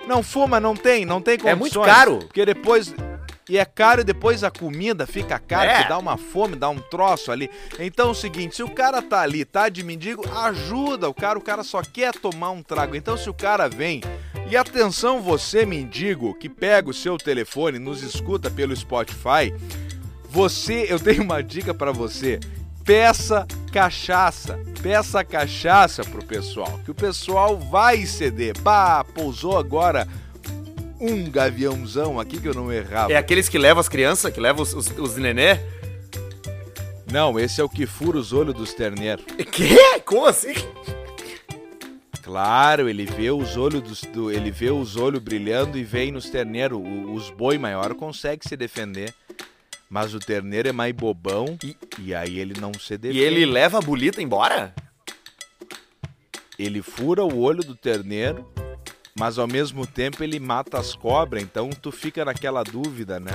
[0.06, 1.52] Não fuma, não tem, não tem condições.
[1.52, 2.18] É muito caro.
[2.18, 2.94] Porque depois...
[3.46, 5.82] E é caro e depois a comida fica cara, É.
[5.82, 7.50] que dá uma fome, dá um troço ali.
[7.78, 11.38] Então é o seguinte, se o cara tá ali, tá de mendigo, ajuda o cara,
[11.38, 12.96] o cara só quer tomar um trago.
[12.96, 14.00] Então se o cara vem,
[14.50, 19.52] e atenção você mendigo que pega o seu telefone, nos escuta pelo Spotify,
[20.28, 22.40] você, eu tenho uma dica pra você.
[22.84, 28.58] Peça cachaça, peça cachaça pro pessoal, que o pessoal vai ceder.
[28.60, 30.06] Bah, pousou agora
[31.00, 33.12] um gaviãozão aqui que eu não errava.
[33.12, 35.58] É aqueles que levam as crianças, que levam os, os, os nenê.
[37.10, 39.24] Não, esse é o que fura os olhos dos terneiros.
[39.52, 40.00] Quê?
[40.04, 40.54] Como assim?
[42.34, 46.28] Claro, ele vê os olhos dos, do, ele vê os olhos brilhando e vem nos
[46.28, 46.76] terneiros.
[46.76, 49.14] O- Os boi maior consegue se defender,
[49.88, 53.20] mas o terneiro é mais bobão E- e, aí ele não se E defende.
[53.20, 54.74] ele leva a bolita embora?
[56.58, 58.44] Ele fura o olho do terneiro,
[59.16, 61.40] mas ao mesmo tempo ele mata as cobras.
[61.40, 63.30] Então tu fica naquela dúvida, né?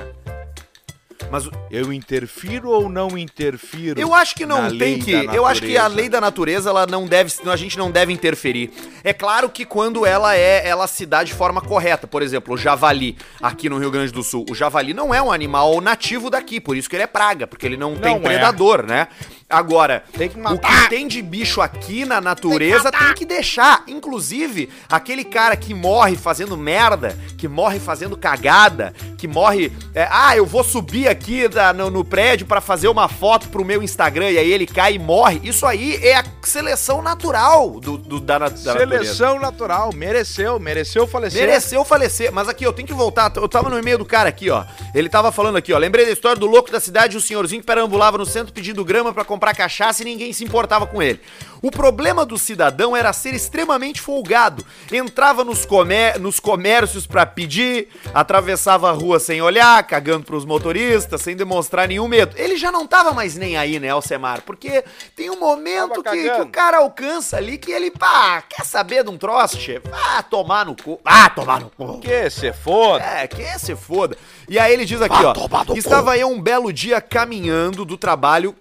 [1.32, 4.00] Mas Eu interfiro ou não interfiro?
[4.00, 5.12] Eu acho que não tem que.
[5.12, 8.72] Eu acho que a lei da natureza ela não deve, a gente não deve interferir.
[9.04, 12.08] É claro que quando ela é, ela se dá de forma correta.
[12.08, 14.46] Por exemplo, o javali aqui no Rio Grande do Sul.
[14.50, 17.66] O javali não é um animal nativo daqui, por isso que ele é praga, porque
[17.66, 18.24] ele não, tem Não é.
[18.24, 19.08] predador, né?
[19.50, 20.84] Agora, Tem que o matar.
[20.84, 23.84] que tem de bicho aqui na natureza tem que deixar.
[23.88, 29.72] Inclusive, aquele cara que morre fazendo merda, que morre fazendo cagada, que morre.
[29.96, 33.66] é, ah, eu vou subir aqui da- no, no prédio pra fazer uma foto pro
[33.66, 35.42] meu Instagram e aí ele cai e morre.
[35.44, 38.78] Isso aí é a seleção natural do, do- da, da natureza.
[38.88, 41.42] Seleção natural, mereceu, mereceu falecer.
[41.42, 43.32] Mereceu falecer, mas aqui eu tenho que voltar.
[43.36, 44.64] Eu tava no e-mail do cara aqui, ó.
[44.94, 45.78] Ele tava falando aqui, ó.
[45.80, 49.12] Lembrei da história do louco da cidade, o senhorzinho que perambulava no centro pedindo grama
[49.12, 51.20] pra comprar cachaça e ninguém se importava com ele.
[51.62, 54.66] O problema do cidadão era ser extremamente folgado.
[54.92, 61.22] Entrava nos, comé nos comércios pra pedir, atravessava a rua sem olhar, cagando pros motoristas,
[61.22, 62.36] sem demonstrar nenhum medo.
[62.38, 64.42] Ele já não tava mais nem aí, né, Alcemar?
[64.44, 64.84] Porque
[65.16, 69.10] tem um momento que, que o cara alcança ali que ele, pá, quer saber de
[69.10, 69.88] um troço, chefe?
[69.92, 71.00] Ah, tomar no cu.
[71.04, 72.00] Ah, tomar no cu.
[72.00, 73.04] Que se foda.
[73.04, 74.18] É, que se foda.
[74.48, 75.34] E aí ele diz aqui, ó.
[75.76, 78.56] Estava eu um belo dia caminhando do trabalho.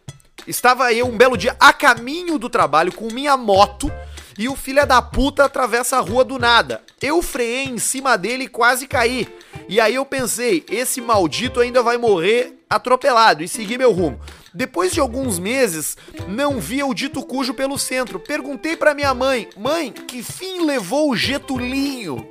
[0.49, 3.93] Estava eu um belo dia a caminho do trabalho com minha moto.
[4.39, 6.83] E o filho da puta atravessa a rua do nada.
[7.03, 9.29] Eu freiei em cima dele e quase caí.
[9.69, 14.19] E aí eu pensei, esse maldito ainda vai morrer atropelado e segui meu rumo.
[14.55, 18.19] Depois de alguns meses, não via o dito cujo pelo centro.
[18.19, 22.27] Perguntei pra minha mãe: "Mãe, que fim levou o Getulinho?"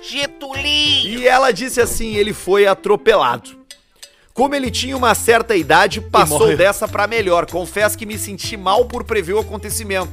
[0.00, 1.20] Getulinho.
[1.20, 3.59] E ela disse assim: ele foi atropelado.
[4.32, 7.46] Como ele tinha uma certa idade, passou dessa pra melhor.
[7.46, 10.12] Confesso que me senti mal por prever o acontecimento.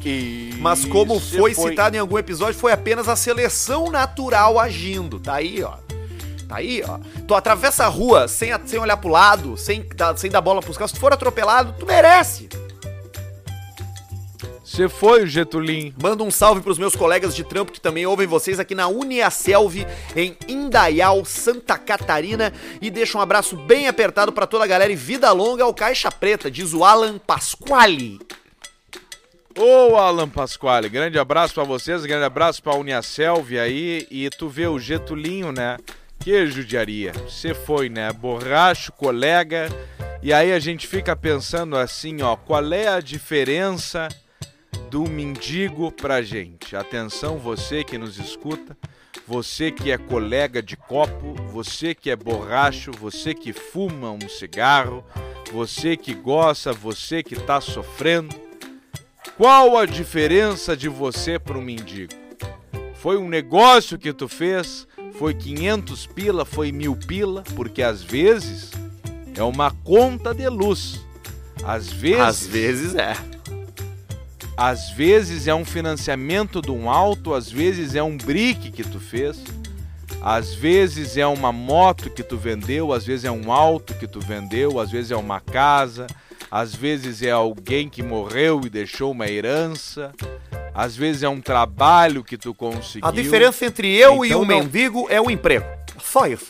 [0.59, 5.19] Mas como Isso foi, citado em algum episódio, foi apenas a seleção natural agindo.
[5.19, 5.73] Tá aí, ó.
[6.47, 6.97] Tá aí, ó.
[7.27, 10.91] Tu atravessa a rua sem, sem olhar pro lado, sem, sem dar bola pros caras.
[10.91, 12.49] Se tu for atropelado, tu merece.
[14.77, 15.91] Você foi o Getulinho.
[15.99, 19.87] Manda um salve pros meus colegas de trampo que também ouvem vocês aqui na Uniaselv,
[20.15, 22.53] em Indaial, Santa Catarina.
[22.79, 26.11] E deixa um abraço bem apertado pra toda a galera e vida longa ao Caixa
[26.11, 28.19] Preta, diz o Alan Pasquale.
[29.57, 34.05] Ô, Alan Pasquale, grande abraço pra vocês, grande abraço pra Uniaselv aí.
[34.11, 35.77] E tu vê o Getulinho, né?
[36.19, 37.13] Que judiaria.
[37.27, 38.13] Você foi, né?
[38.13, 39.69] Borracho, colega.
[40.21, 44.07] E aí a gente fica pensando assim, ó, qual é a diferença
[44.89, 46.75] do mendigo pra gente?
[46.75, 48.77] Atenção, você que nos escuta,
[49.27, 55.03] você que é colega de copo, você que é borracho, você que fuma um cigarro,
[55.51, 58.35] você que gosta, você que tá sofrendo.
[59.35, 62.13] Qual a diferença de você para um mendigo?
[62.95, 64.87] Foi um negócio que tu fez?
[65.13, 66.45] Foi 500 pila?
[66.45, 67.43] Foi mil pila?
[67.55, 68.71] Porque às vezes
[69.35, 71.05] é uma conta de luz.
[71.63, 73.13] Às vezes, Às vezes é.
[74.57, 78.99] Às vezes é um financiamento de um auto, às vezes é um brick que tu
[78.99, 79.37] fez,
[80.21, 84.19] às vezes é uma moto que tu vendeu, às vezes é um auto que tu
[84.19, 86.07] vendeu, às vezes é uma casa,
[86.49, 90.11] às vezes é alguém que morreu e deixou uma herança,
[90.73, 93.07] às vezes é um trabalho que tu conseguiu.
[93.07, 95.65] A diferença entre eu e Então o não- mendigo é o emprego.
[96.01, 96.49] Só isso.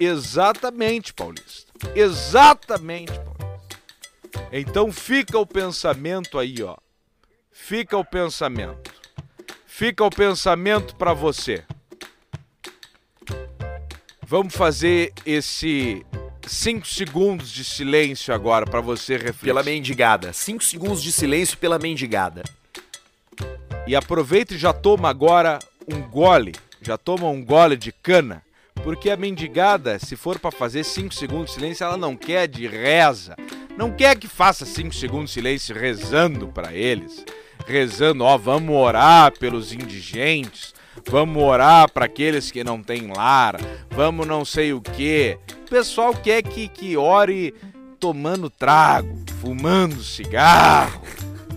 [0.00, 1.72] Exatamente, Paulista.
[1.94, 3.27] Exatamente, Paulista.
[4.52, 6.76] Então fica o pensamento aí, ó.
[7.50, 8.92] Fica o pensamento.
[9.66, 11.64] Fica o pensamento pra você.
[14.22, 16.04] Vamos fazer esse
[16.46, 19.44] 5 segundos de silêncio agora pra você refletir.
[19.44, 20.32] Pela mendigada.
[20.32, 22.42] Cinco segundos de silêncio pela mendigada.
[23.86, 26.54] E aproveita e já toma agora um gole.
[26.80, 28.42] Já toma um gole de cana.
[28.82, 32.66] Porque a mendigada, se for pra fazer 5 segundos de silêncio, ela não quer de
[32.66, 33.36] reza.
[33.78, 37.24] Não quer que faça 5 segundos de silêncio rezando pra eles.
[37.64, 40.74] Rezando, ó, vamos orar pelos indigentes.
[41.08, 43.54] Vamos orar pra aqueles que não têm lar.
[43.88, 45.38] Vamos não sei o quê.
[45.64, 47.54] O pessoal quer que, que ore
[48.00, 51.00] tomando trago, fumando cigarro.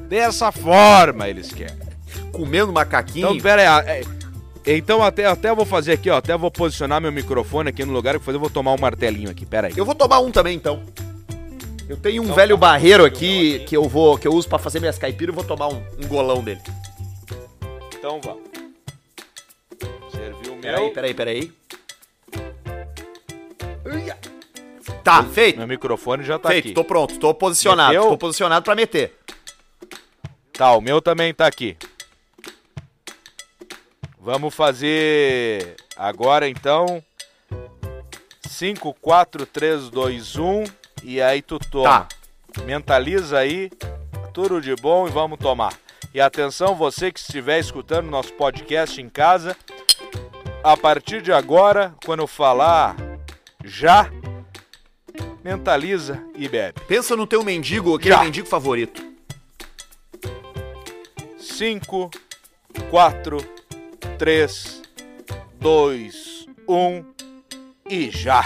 [0.07, 1.76] Dessa forma eles querem.
[2.32, 3.30] Comendo macaquinho.
[3.30, 3.67] Então, pera aí.
[3.67, 6.17] ah, é, Então, até, até vou fazer aqui, ó.
[6.17, 9.32] Até vou posicionar meu microfone aqui no lugar que fazer, eu vou tomar um martelinho
[9.32, 9.43] aqui.
[9.43, 9.74] Pera aí.
[9.76, 10.84] Eu vou tomar um também, então.
[11.92, 12.60] Eu tenho um Então velho tá.
[12.62, 15.68] barreiro aqui que eu vou que eu uso pra fazer minhas caipiras e vou tomar
[15.68, 16.62] um, um golão dele.
[17.94, 18.44] Então vamos.
[20.10, 20.94] Serviu o Peraí, meu.
[20.94, 21.52] peraí, peraí.
[23.86, 24.18] Uia.
[25.04, 25.58] Tá, feito.
[25.58, 26.74] Meu microfone já tá feito, aqui.
[26.74, 27.94] tô pronto, tô posicionado.
[27.94, 28.10] Meteu?
[28.10, 29.14] Tô posicionado pra meter.
[30.54, 31.76] Tá, o meu também tá aqui.
[34.18, 37.04] Vamos fazer agora então
[38.48, 40.64] 5, 4, 3, 2, 1.
[41.04, 42.08] E aí tu toma.
[42.54, 42.64] Tá.
[42.64, 43.72] Mentaliza aí.
[44.34, 45.74] Tudo de bom e vamos tomar.
[46.14, 49.56] E atenção, você que estiver escutando nosso podcast em casa,
[50.64, 52.95] a partir de agora, quando eu falar
[53.64, 54.10] já,
[55.43, 56.80] mentaliza e bebe.
[56.88, 58.24] Pensa no teu mendigo, aquele Já.
[58.24, 59.04] mendigo favorito.
[61.39, 62.12] 5,
[62.89, 63.38] 4,
[64.18, 64.82] 3,
[65.60, 67.06] 2, 1
[67.89, 68.43] e já.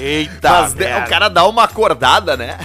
[0.00, 2.58] Eita, Mas o cara dá uma acordada, né?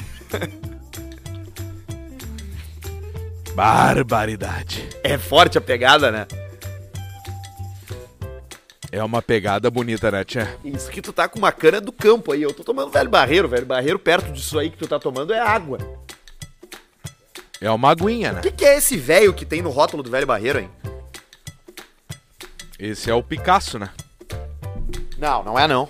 [3.56, 4.88] Barbaridade.
[5.04, 6.28] É forte a pegada, né?
[8.92, 10.58] É uma pegada bonita, né, Tia?
[10.64, 12.42] Isso que tu tá com uma cana do campo aí.
[12.42, 15.40] Eu tô tomando velho barreiro, velho barreiro perto disso aí que tu tá tomando é
[15.40, 15.78] água.
[17.60, 18.42] É uma aguinha, O né?
[18.42, 20.70] que, que é esse velho que tem no rótulo do velho barreiro, hein?
[22.80, 23.90] Esse é o Picasso, né?
[25.18, 25.88] Não, não é não.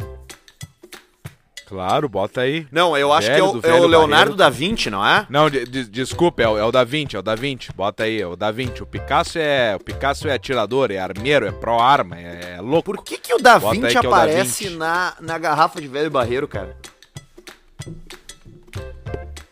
[1.68, 2.66] Claro, bota aí.
[2.72, 4.36] Não, eu acho Velho que é o, é o Leonardo barreiro.
[4.36, 5.26] da Vinci, não é?
[5.30, 7.74] Não, de- de- desculpa, é o, é o Da Vinci, é o Da Vinci.
[7.74, 8.82] Bota aí, é o Da Vinci.
[8.82, 12.94] O Picasso é, o Picasso é atirador, é armeiro, é pró-arma, é, é louco.
[12.94, 14.78] Por que, que o da Bota aí Vinci que é o Da aparece Vinci.
[14.78, 16.74] na, na garrafa de velho barreiro, cara?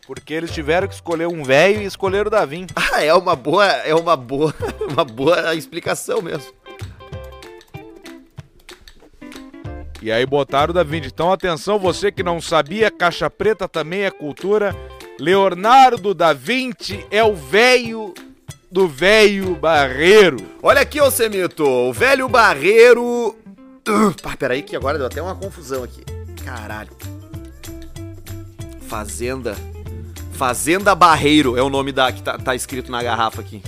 [0.07, 2.73] Porque eles tiveram que escolher um velho e escolheram o Da Vinci.
[2.77, 4.53] Ah, é uma boa, é uma boa,
[4.89, 6.53] uma boa explicação mesmo.
[10.05, 11.07] E aí botaram o Da Vinci.
[11.07, 14.75] Então atenção, você que não sabia, caixa preta também é cultura.
[15.19, 18.13] Leonardo da Vinci é o velho
[18.71, 20.37] do velho barreiro.
[20.61, 23.35] Olha aqui, ô Semito, o velho barreiro...
[23.89, 26.03] Uh, peraí que agora deu até uma confusão aqui.
[26.45, 26.91] Caralho.
[28.81, 29.55] Fazenda...
[30.33, 33.63] Fazenda Barreiro é o nome da que tá, tá escrito na garrafa aqui.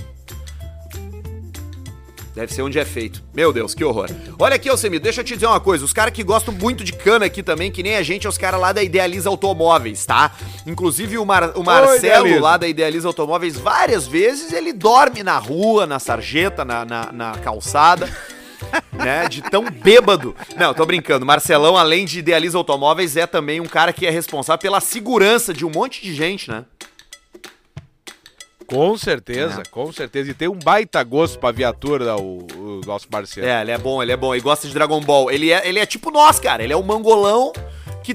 [2.38, 3.20] Deve ser onde é feito.
[3.34, 4.08] Meu Deus, que horror.
[4.38, 5.84] Olha aqui, ô Semito, deixa eu te dizer uma coisa.
[5.84, 8.38] Os caras que gostam muito de cana aqui também, que nem a gente, é os
[8.38, 10.30] caras lá da Idealiza Automóveis, tá?
[10.64, 11.96] Inclusive o, Mar- o Marcelo
[12.28, 12.40] Idealiza.
[12.40, 17.32] lá da Idealiza Automóveis, várias vezes ele dorme na rua, na sarjeta, na, na, na
[17.38, 18.08] calçada.
[18.92, 20.34] né, de tão bêbado.
[20.56, 21.24] Não, tô brincando.
[21.26, 25.64] Marcelão, além de Idealiza Automóveis, é também um cara que é responsável pela segurança de
[25.64, 26.64] um monte de gente, né?
[28.68, 30.30] Com certeza, com certeza.
[30.30, 33.48] E tem um baita gosto pra viatura, o, o nosso parceiro.
[33.48, 34.34] É, ele é bom, ele é bom.
[34.34, 35.30] E gosta de Dragon Ball.
[35.30, 36.62] Ele é, ele é tipo nós, cara.
[36.62, 37.52] Ele é um mangolão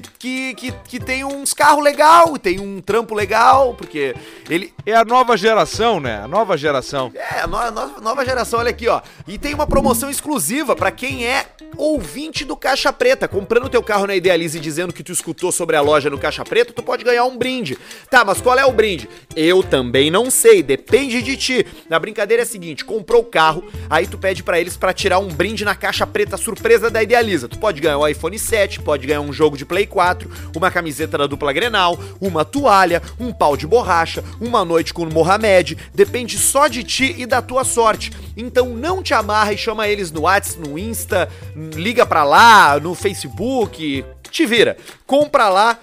[0.18, 4.14] que, que, que tem uns carros legal, tem um trampo legal, porque
[4.48, 4.72] ele...
[4.86, 6.20] É a nova geração, né?
[6.22, 7.12] A nova geração.
[7.14, 7.70] É, a no- a
[8.00, 9.00] nova, geração, olha aqui, ó.
[9.26, 13.26] E tem uma promoção exclusiva pra quem é ouvinte do Caixa Preta.
[13.26, 16.44] Comprando teu carro na Idealize e dizendo que tu escutou sobre a loja no Caixa
[16.44, 17.78] Preta, tu pode ganhar um brinde.
[18.10, 19.08] Tá, mas qual é o brinde?
[19.34, 21.66] Eu também não sei, depende de ti.
[21.90, 25.18] A brincadeira é a seguinte, comprou o carro, aí tu pede pra eles pra tirar
[25.18, 27.48] um brinde na Caixa Preta surpresa da Idealiza.
[27.48, 31.18] Tu pode ganhar o iPhone 7, pode ganhar um jogo de Play 4, uma camiseta
[31.18, 35.76] da dupla Grenal, uma toalha, um pau de borracha, uma noite com o Mohamed.
[35.94, 38.12] Depende só de ti e da tua sorte.
[38.36, 41.28] Então não te amarra e chama eles no WhatsApp, no Insta,
[41.74, 44.76] liga pra lá, no Facebook, te vira.
[45.06, 45.78] Compra lá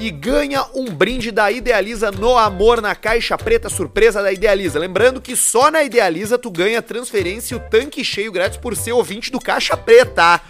[0.00, 4.78] e ganha um brinde da Idealiza no Amor na caixa preta surpresa da Idealiza.
[4.78, 8.92] Lembrando que só na Idealiza tu ganha transferência e o tanque cheio grátis por ser
[8.92, 10.40] ouvinte do Caixa Preta.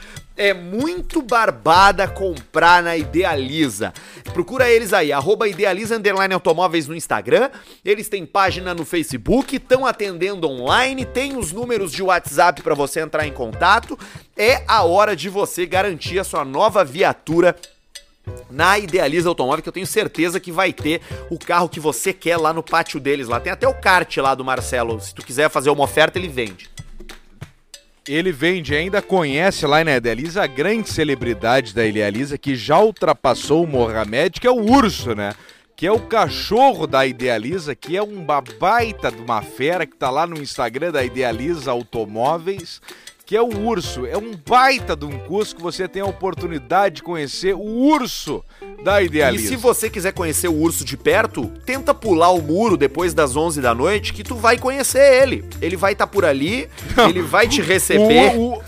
[0.43, 3.93] É muito barbada comprar na Idealiza.
[4.33, 7.51] Procura eles aí, arroba Idealiza Underline Automóveis no Instagram.
[7.85, 13.01] Eles têm página no Facebook, estão atendendo online, tem os números de WhatsApp para você
[13.01, 13.99] entrar em contato.
[14.35, 17.55] É a hora de você garantir a sua nova viatura
[18.51, 22.39] na Idealiza Automóvel, que eu tenho certeza que vai ter o carro que você quer
[22.39, 23.29] lá no pátio deles.
[23.29, 24.99] Lá tem até o kart lá do Marcelo.
[25.03, 26.71] Se tu quiser fazer uma oferta, ele vende.
[28.09, 33.65] Ele vende, ainda conhece lá na Idealiza a grande celebridade da Idealiza que já ultrapassou
[33.65, 35.35] o Mohamed, que é o urso, né?
[35.77, 40.11] Que é o cachorro da Idealiza, que é um babaita de uma fera que tá
[40.11, 42.81] lá no Instagram da Idealiza Automóveis,
[43.31, 44.05] que é o urso.
[44.07, 48.45] É um baita de um curso que você tem a oportunidade de conhecer o urso
[48.83, 49.45] da Idealiza.
[49.45, 53.37] E se você quiser conhecer o urso de perto, tenta pular o muro depois das
[53.37, 55.45] 11 da noite que tu vai conhecer ele.
[55.63, 56.69] Ele vai estar por ali,
[57.09, 58.35] ele vai te receber.
[58.37, 58.63] O, o-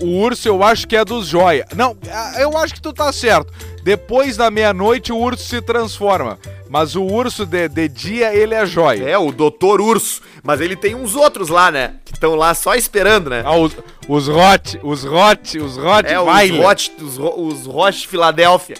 [0.00, 1.66] o- o urso eu acho que é dos joia.
[1.74, 3.52] Não, ah, eu acho que tu tá certo.
[3.82, 6.38] Depois da meia-noite o urso se transforma.
[6.68, 9.08] Mas o urso de, de dia ele é joia.
[9.08, 10.20] É, o Doutor Urso.
[10.42, 11.94] Mas ele tem uns outros lá, né?
[12.04, 13.42] Que estão lá só esperando, né?
[13.44, 13.76] Ah, os,
[14.08, 16.26] os Hot, os Hot, os Hot É, os.
[16.60, 18.76] Hot, os, os Roche Filadélfia.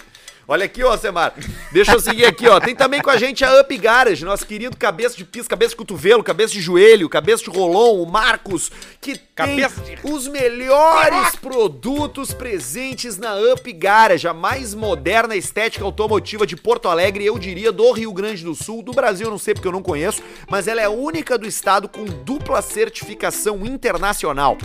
[0.47, 1.33] Olha aqui, ó, Semar.
[1.71, 2.59] Deixa eu seguir aqui, ó.
[2.59, 5.75] Tem também com a gente a Up Garage, nosso querido cabeça de piso, cabeça de
[5.77, 8.71] cotovelo, cabeça de joelho, cabeça de rolon, o Marcos,
[9.01, 15.83] que Cabeça tem de- os melhores produtos presentes na Up Garage, a mais moderna estética
[15.83, 19.37] automotiva de Porto Alegre, eu diria do Rio Grande do Sul, do Brasil, eu não
[19.37, 23.65] sei porque eu não conheço, mas ela é a única do estado com dupla certificação
[23.65, 24.57] internacional.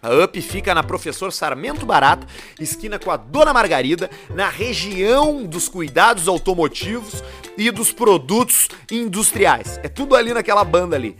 [0.00, 2.26] A UP fica na Professor Sarmento Barata,
[2.60, 7.22] esquina com a Dona Margarida, na região dos cuidados automotivos
[7.56, 9.80] e dos produtos industriais.
[9.82, 11.16] É tudo ali naquela banda ali.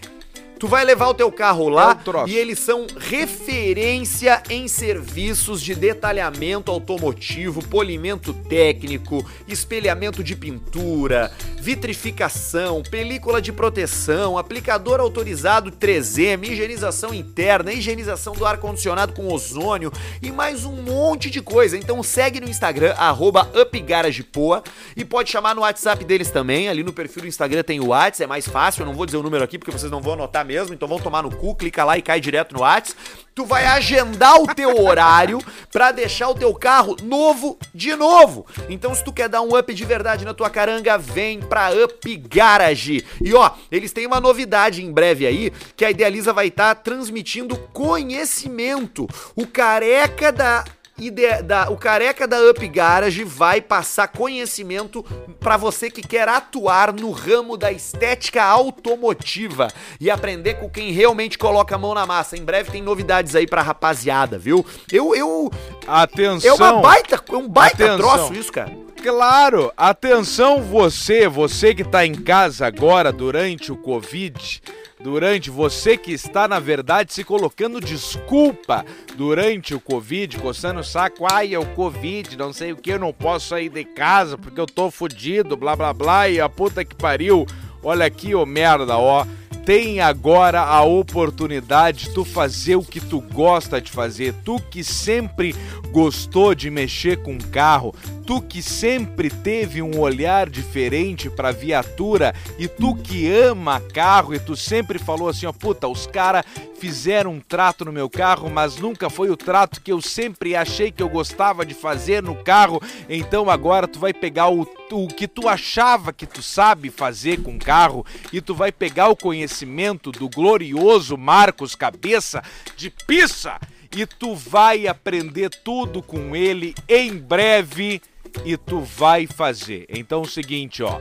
[0.59, 2.29] Tu vai levar o teu carro É lá troço.
[2.29, 11.31] e eles são referência em serviços de detalhamento automotivo, polimento técnico, espelhamento de pintura,
[11.61, 20.33] vitrificação, película de proteção, aplicador autorizado 3M, higienização interna, higienização do ar-condicionado com ozônio e
[20.33, 21.77] mais um monte de coisa.
[21.77, 24.63] Então segue no Instagram, arroba UpGaragePoa
[24.97, 26.69] e pode chamar no WhatsApp deles também.
[26.69, 28.83] Ali no perfil do Instagram tem o WhatsApp, é mais fácil.
[28.83, 30.99] Eu não vou dizer o número aqui porque vocês não vão anotar mesmo, então vão
[30.99, 32.99] tomar no cu, clica lá e cai direto no WhatsApp.
[33.35, 35.39] Tu vai agendar o teu horário
[35.71, 38.45] pra deixar o teu carro novo de novo.
[38.69, 42.17] Então se tu quer dar um up de verdade na tua caranga, vem pra Up
[42.17, 43.05] Garage.
[43.23, 47.57] E ó, eles têm uma novidade em breve aí, que a Idealiza vai estar transmitindo
[47.73, 49.07] conhecimento.
[49.37, 50.65] O careca da
[50.99, 55.05] ide- da- o careca da Up Garage vai passar conhecimento
[55.41, 59.69] pra você que quer atuar no ramo da estética automotiva
[60.01, 62.37] e aprender com quem realmente coloca a mão na massa.
[62.37, 64.65] Em breve tem novidades aí pra rapaziada, viu?
[64.91, 65.51] Eu eu
[65.87, 66.51] Atenção.
[66.51, 67.97] é uma baita, é um baita Atenção.
[67.99, 68.73] troço isso, cara.
[69.03, 74.61] Claro, atenção você, você que tá em casa agora durante o Covid,
[75.01, 78.85] durante você que está na verdade se colocando desculpa
[79.17, 82.99] durante o Covid, coçando o saco, ai é o Covid, não sei o que, eu
[82.99, 86.85] não posso sair de casa porque eu tô fudido, blá blá blá, e a puta
[86.85, 87.47] que pariu,
[87.83, 89.27] olha aqui, ô merda, ó.
[89.65, 94.33] Tem agora a oportunidade de tu fazer o que tu gosta de fazer.
[94.43, 95.55] Tu que sempre
[95.93, 97.95] gostou de mexer com carro,
[98.29, 104.39] tu que sempre teve um olhar diferente pra viatura e tu que ama carro e
[104.39, 106.45] tu sempre falou assim, ó, puta, os cara
[106.79, 110.93] fizeram um trato no meu carro, mas nunca foi o trato que eu sempre achei
[110.93, 112.83] que eu gostava de fazer no carro.
[113.09, 117.59] Então agora tu vai pegar o, o que tu achava que tu sabe fazer com
[117.59, 122.43] carro e tu vai pegar o conhecimento do glorioso Marcos Cabeça
[122.77, 123.59] de Pissa
[123.97, 128.03] e tu vai aprender tudo com ele em breve
[128.45, 129.87] e tu vai fazer.
[129.89, 131.01] Então é o seguinte, ó,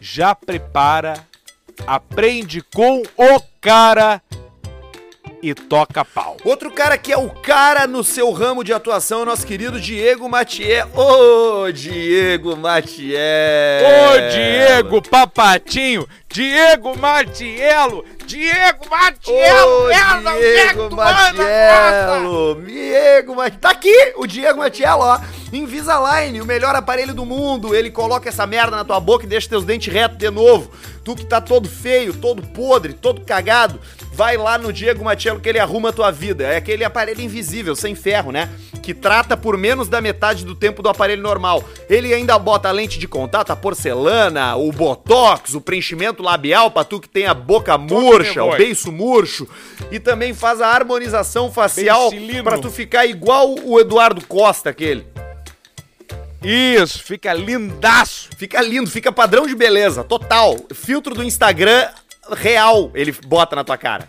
[0.00, 1.26] já prepara,
[1.86, 4.22] aprende com o cara
[5.46, 6.36] e toca pau.
[6.44, 9.80] Outro cara que é o cara no seu ramo de atuação é o nosso querido
[9.80, 10.86] Diego Matier.
[10.98, 13.84] Ô, Diego Matier.
[13.84, 19.88] Ô Diego Papatinho, Diego Martiello, Diego Martiello, Ô,
[20.40, 20.96] Diego?
[20.96, 22.62] Matiello!
[22.66, 23.60] Diego Matiello!
[23.60, 25.20] Tá aqui o Diego Matiello, ó!
[25.52, 27.74] Invisalign, o melhor aparelho do mundo.
[27.74, 30.70] Ele coloca essa merda na tua boca e deixa teus dentes retos de novo.
[31.04, 33.80] Tu que tá todo feio, todo podre, todo cagado,
[34.16, 36.44] vai lá no Diego Matiello que ele arruma a tua vida.
[36.44, 38.48] É aquele aparelho invisível, sem ferro, né?
[38.82, 41.62] Que trata por menos da metade do tempo do aparelho normal.
[41.86, 46.82] Ele ainda bota a lente de contato, a porcelana, o botox, o preenchimento labial pra
[46.82, 49.46] tu que tem a boca murcha, o beiço murcho.
[49.90, 52.10] E também faz a harmonização facial
[52.42, 55.06] pra tu ficar igual o Eduardo Costa, aquele.
[56.42, 58.30] Isso, fica lindaço.
[58.38, 60.56] Fica lindo, fica padrão de beleza, total.
[60.72, 61.88] Filtro do Instagram
[62.30, 64.08] real ele bota na tua cara.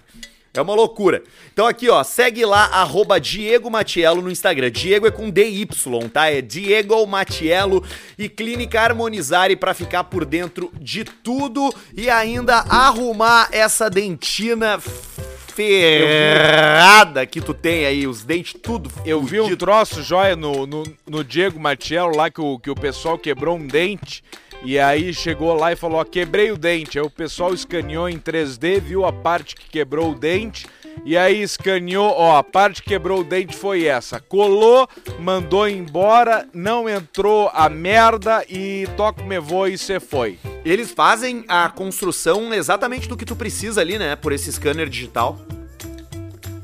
[0.53, 1.21] É uma loucura.
[1.53, 4.71] Então aqui, ó, segue lá, arroba Diego Matiello no Instagram.
[4.71, 5.67] Diego é com DY,
[6.11, 6.31] tá?
[6.31, 7.83] É Diego Matiello
[8.17, 14.79] e Clínica Harmonizare pra ficar por dentro de tudo e ainda arrumar essa dentina
[15.57, 20.83] ferrada que tu tem aí, os dentes tudo Eu vi um troço jóia no, no,
[21.07, 24.23] no Diego Martiello lá que o, que o pessoal quebrou um dente.
[24.63, 26.99] E aí chegou lá e falou: ó, quebrei o dente.
[26.99, 30.67] Aí o pessoal escaneou em 3D, viu a parte que quebrou o dente.
[31.05, 34.19] E aí escaneou, ó, a parte que quebrou o dente foi essa.
[34.19, 34.89] Colou,
[35.19, 40.39] mandou embora, não entrou a merda e toca me voa e cê foi.
[40.65, 44.15] Eles fazem a construção exatamente do que tu precisa ali, né?
[44.15, 45.39] Por esse scanner digital.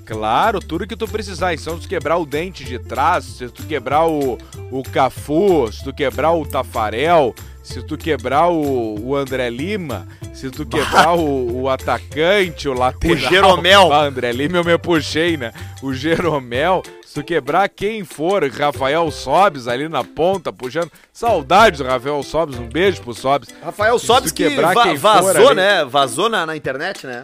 [0.05, 1.53] Claro, tudo que tu precisar.
[1.53, 4.37] Então, se tu quebrar o dente de trás, se tu quebrar o,
[4.69, 7.33] o Cafu, se tu quebrar o Tafarel,
[7.63, 13.15] se tu quebrar o, o André Lima, se tu quebrar o, o atacante, o lateral...
[13.15, 13.93] O Jeromel.
[13.93, 15.53] Ah, André Lima eu me puxei, né?
[15.81, 20.91] O Jeromel, Se tu quebrar quem for, Rafael Sobes ali na ponta, puxando.
[21.13, 23.49] Saudades do Rafael Sobes, um beijo pro Sobes.
[23.63, 25.85] Rafael Sobes que quebrar va- quem for vazou, ali- né?
[25.85, 27.23] Vazou na, na internet, né?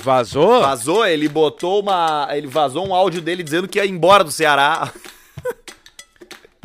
[0.00, 0.60] Vazou?
[0.60, 2.28] Vazou, ele botou uma.
[2.30, 4.92] Ele vazou um áudio dele dizendo que ia embora do Ceará.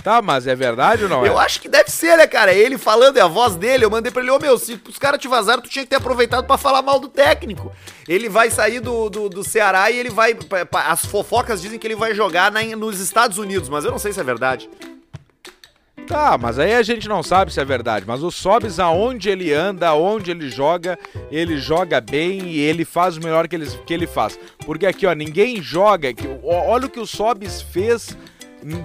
[0.04, 1.46] Tá, mas é verdade ou não Eu é?
[1.46, 2.54] acho que deve ser, né, cara?
[2.54, 3.86] Ele falando, é a voz dele.
[3.86, 5.96] Eu mandei pra ele, ô meu, se os caras te vazaram, tu tinha que ter
[5.96, 7.72] aproveitado pra falar mal do técnico.
[8.08, 10.36] Ele vai sair do, do, do Ceará e ele vai.
[10.90, 14.12] As fofocas dizem que ele vai jogar na- nos Estados Unidos, mas eu não sei
[14.12, 14.70] se é verdade.
[16.06, 18.04] Tá, mas aí a gente não sabe se é verdade.
[18.06, 21.00] Mas o Sobis, aonde ele anda, aonde ele joga,
[21.32, 24.38] ele joga bem e ele faz o melhor que ele, que ele faz.
[24.66, 26.10] Porque aqui, ó, ninguém joga.
[26.44, 28.18] Olha o que o Sobis fez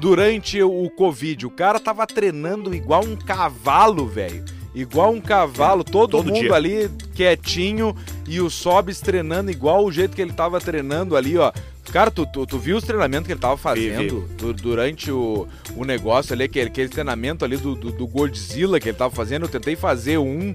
[0.01, 1.47] durante o Covid.
[1.47, 4.45] O cara tava treinando igual um cavalo, velho.
[4.75, 6.55] Igual um cavalo, todo, Todo mundo dia.
[6.55, 7.97] ali quietinho
[8.29, 11.51] e o Sobis treinando igual o jeito que ele tava treinando ali, ó.
[11.91, 15.87] Cara, tu, tu, tu viu os treinamentos que ele tava fazendo du- durante o, o
[15.87, 19.47] negócio ali, aquele, aquele treinamento ali do, do, do Godzilla que ele tava fazendo.
[19.47, 20.55] Eu tentei fazer um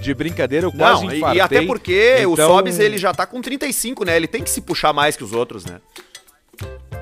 [0.00, 1.38] de brincadeira, eu quase Não, e, infartei.
[1.38, 4.16] e até porque o Então- Sobis ele já tá com 35, né?
[4.16, 5.80] Ele tem que se puxar mais que os outros, né?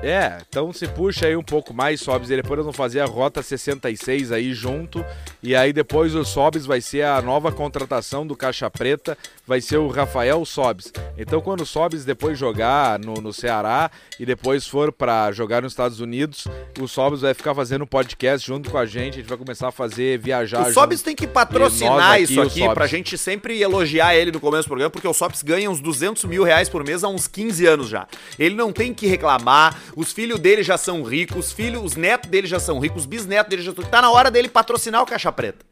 [0.03, 3.05] É, então se puxa aí um pouco mais, Sobs, e depois nós vamos fazer a
[3.05, 5.05] Rota 66 aí junto,
[5.43, 9.15] e aí depois o Sobs vai ser a nova contratação do Caixa Preta,
[9.51, 10.93] vai ser o Rafael Sobs.
[11.17, 15.73] Então quando o Sobs depois jogar no, no Ceará e depois for pra jogar nos
[15.73, 16.47] Estados Unidos,
[16.79, 19.67] o Sobs vai ficar fazendo um podcast junto com a gente, a gente vai começar
[19.67, 24.15] a fazer viajar O Sobis tem que patrocinar aqui, isso aqui pra gente sempre elogiar
[24.15, 27.03] ele no começo do programa, porque o Sobis ganha uns 200 mil reais por mês
[27.03, 28.07] há uns 15 anos já.
[28.39, 32.29] Ele não tem que reclamar, os filhos dele já são ricos, os filhos, os netos
[32.29, 35.05] dele já são ricos, os bisnetos dele já são Tá na hora dele patrocinar o
[35.05, 35.65] Caixa Preta.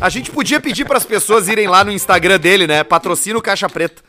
[0.00, 2.84] A gente podia pedir pras pessoas irem lá no Instagram dele, né?
[2.84, 4.02] Patrocina o Caixa Preta.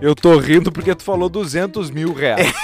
[0.00, 2.52] Eu tô rindo porque tu falou 200 mil reais.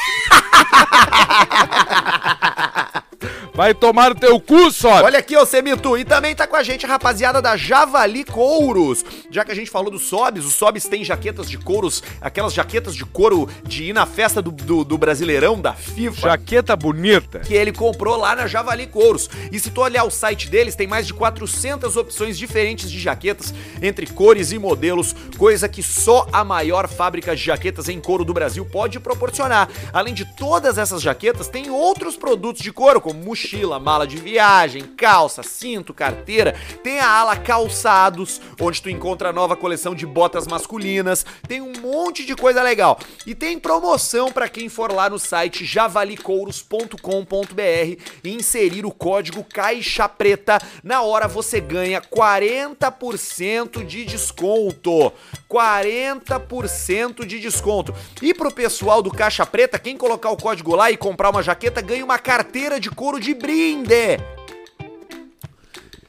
[3.57, 5.03] Vai tomar no teu cu, Sobs!
[5.03, 5.97] Olha aqui, ô Semito.
[5.97, 9.03] E também tá com a gente a rapaziada da Javali Couros.
[9.31, 12.95] Já que a gente falou do Sobs, o Sobs tem jaquetas de couros, aquelas jaquetas
[12.95, 16.21] de couro de ir na festa do, do, do Brasileirão, da FIFA.
[16.21, 17.39] Jaqueta bonita.
[17.39, 19.31] Que ele comprou lá na Javali Couros.
[19.51, 23.55] E se tu olhar o site deles, tem mais de 400 opções diferentes de jaquetas,
[23.81, 28.35] entre cores e modelos, coisa que só a maior fábrica de jaquetas em couro do
[28.35, 29.71] Brasil pode proporcionar.
[29.95, 33.46] Além de todas essas jaquetas, tem outros produtos de couro, como mochila,
[33.81, 36.55] mala de viagem, calça, cinto, carteira.
[36.83, 41.25] Tem a ala calçados, onde tu encontra a nova coleção de botas masculinas.
[41.47, 42.99] Tem um monte de coisa legal.
[43.27, 50.09] E tem promoção para quem for lá no site javalicouros.com.br e inserir o código Caixa
[50.09, 50.59] Preta.
[50.83, 55.13] Na hora você ganha 40% de desconto.
[55.49, 57.95] 40% de desconto.
[58.21, 61.81] E pro pessoal do Caixa Preta, quem colocar o código lá e comprar uma jaqueta
[61.81, 64.19] ganha uma carteira de couro de brinde.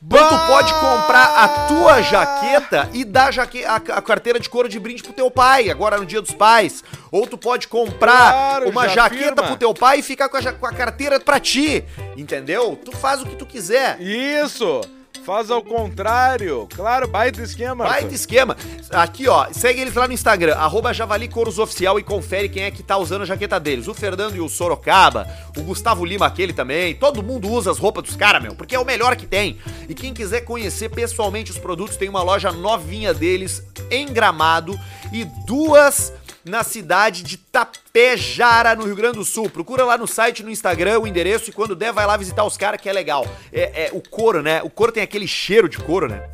[0.09, 4.69] Então tu pode comprar a tua jaqueta e dar jaque a, a carteira de couro
[4.69, 6.81] de brinde pro teu pai, agora no dia dos pais.
[7.11, 9.43] Ou tu pode comprar Claro, uma jaqueta firma.
[9.43, 11.83] pro teu pai e ficar com a, com a carteira pra ti.
[12.15, 12.79] Entendeu?
[12.85, 13.99] Tu faz o que tu quiser.
[13.99, 14.79] Isso!
[15.27, 16.69] Faz ao contrário.
[16.73, 17.83] Claro, baita esquema.
[17.83, 18.55] Baita esquema.
[18.89, 22.71] Aqui, ó, segue eles lá no Instagram, arroba Javali Couros Oficial e confere quem é
[22.71, 23.89] que tá usando a jaqueta deles.
[23.89, 26.95] O Fernando e o Sorocaba, o Gustavo Lima aquele também.
[26.95, 29.57] Todo mundo usa as roupas dos caras, meu, porque é o melhor que tem.
[29.89, 33.61] E quem quiser conhecer pessoalmente os produtos, tem uma loja novinha deles
[33.91, 34.79] em Gramado
[35.11, 36.13] e duas
[36.47, 39.49] na cidade de Tapejara, no Rio Grande do Sul.
[39.49, 42.57] Procura lá no site, no Instagram, o endereço e quando der, vai lá visitar os
[42.57, 43.25] caras que é legal.
[43.51, 44.61] É, é o couro, né?
[44.63, 46.29] O couro tem aquele cheiro de couro, né?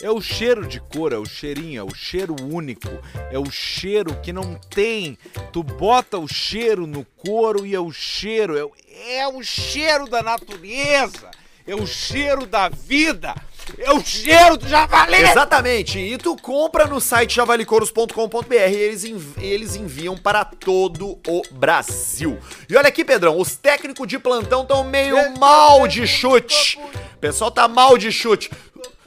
[0.00, 2.88] É o cheiro de cor, é o cheirinho, é o cheiro único.
[3.32, 5.18] É o cheiro que não tem.
[5.52, 8.56] Tu bota o cheiro no couro e é o cheiro.
[8.56, 8.72] É, o-
[9.08, 11.28] é o cheiro da natureza.
[11.66, 13.34] É o cheiro da vida.
[13.76, 15.16] É o cheiro do javali.
[15.16, 15.98] Exatamente.
[15.98, 22.38] E tu compra no site javalicouros.com.br e eles, env- eles enviam para todo o Brasil.
[22.68, 26.78] E olha aqui, Pedrão, os técnicos de plantão estão meio mal de chute.
[27.14, 28.50] O pessoal tá mal de chute.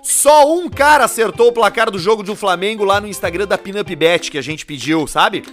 [0.03, 3.95] Só um cara acertou o placar do jogo do Flamengo lá no Instagram da Pinup
[3.95, 5.43] Bet que a gente pediu, sabe?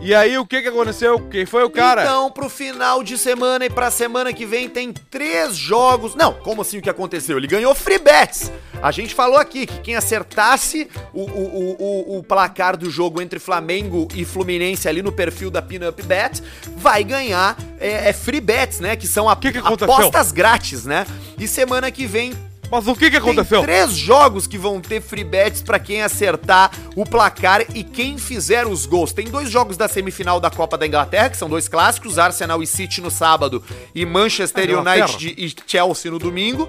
[0.00, 1.18] E aí, o que que aconteceu?
[1.28, 2.02] Quem foi o cara?
[2.04, 6.14] Então, pro final de semana e pra semana que vem tem três jogos.
[6.14, 7.36] Não, como assim o que aconteceu?
[7.36, 8.50] Ele ganhou free bets.
[8.80, 11.76] A gente falou aqui que quem acertasse o, o,
[12.14, 16.40] o, o- placar do jogo entre Flamengo e Fluminense ali no perfil da Pinup Bet
[16.76, 18.94] vai ganhar é, é free bets, né?
[18.94, 21.06] Que são a, Que que apostas grátis, né?
[21.36, 22.32] E semana que vem
[22.70, 23.60] Mas o que que aconteceu?
[23.60, 28.18] Tem três jogos que vão ter free bets pra quem acertar o placar e quem
[28.18, 29.12] fizer os gols.
[29.12, 32.66] Tem dois jogos da semifinal da Copa da Inglaterra, que são dois clássicos, Arsenal e
[32.66, 33.62] City no sábado
[33.94, 35.06] e Manchester Inglaterra.
[35.06, 36.68] United e Chelsea no domingo.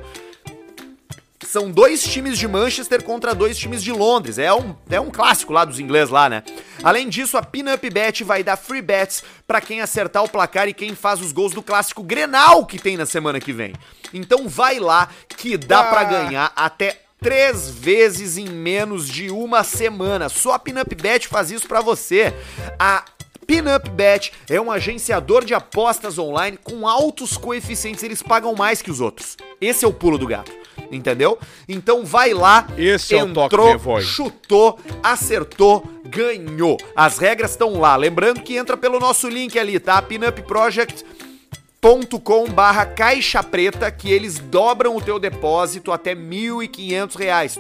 [1.51, 4.37] São dois times de Manchester contra dois times de Londres.
[4.37, 6.43] É um, é um clássico lá dos ingleses lá, né?
[6.83, 10.75] Além disso, a Pinup Bet vai dar free bets pra quem acertar o placar e
[10.75, 13.73] quem faz os gols do clássico Grenal que tem na semana que vem.
[14.13, 16.03] Então vai lá que dá pra Ah.
[16.03, 20.29] ganhar até três vezes em menos de uma semana.
[20.29, 22.31] Só a Pinup Bet faz isso pra você.
[22.77, 23.03] A
[23.47, 28.91] Pinup Bet é um agenciador de apostas online com altos coeficientes, eles pagam mais que
[28.91, 29.35] os outros.
[29.59, 30.51] Esse é o pulo do gato,
[30.91, 31.37] entendeu?
[31.67, 34.05] Então vai lá, Esse é de voz.
[34.05, 36.77] chutou, acertou, ganhou.
[36.95, 37.95] As regras estão lá.
[37.95, 39.99] Lembrando que entra pelo nosso link ali, tá?
[40.01, 47.57] pinupproject.com barra caixa preta que eles dobram o teu depósito até 1.500 reais.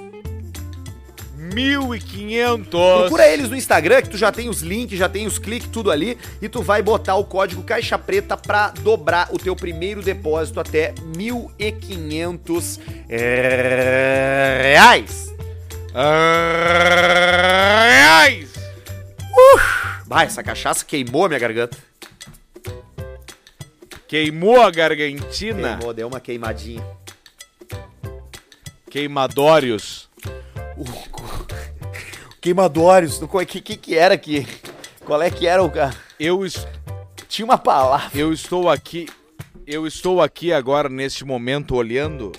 [1.49, 2.69] 1.500.
[2.69, 5.91] Procura eles no Instagram, que tu já tem os links, já tem os cliques, tudo
[5.91, 10.59] ali, e tu vai botar o código Caixa Preta pra dobrar o teu primeiro depósito
[10.59, 12.79] até 1.500
[13.09, 15.33] é, reais.
[17.83, 18.49] Reais.
[20.05, 21.77] Vai, essa cachaça queimou a minha garganta.
[24.07, 25.77] Queimou a gargantina.
[25.77, 26.83] Queimou, deu uma queimadinha.
[28.89, 30.08] Queimadórios.
[32.53, 34.43] Queimadórios, o que, que que era aqui?
[35.05, 35.95] Qual é que era o cara?
[36.19, 36.65] Eu, es-
[37.27, 38.09] Tinha uma palavra.
[38.17, 39.07] eu estou aqui.
[39.67, 42.31] Eu estou aqui agora neste momento olhando.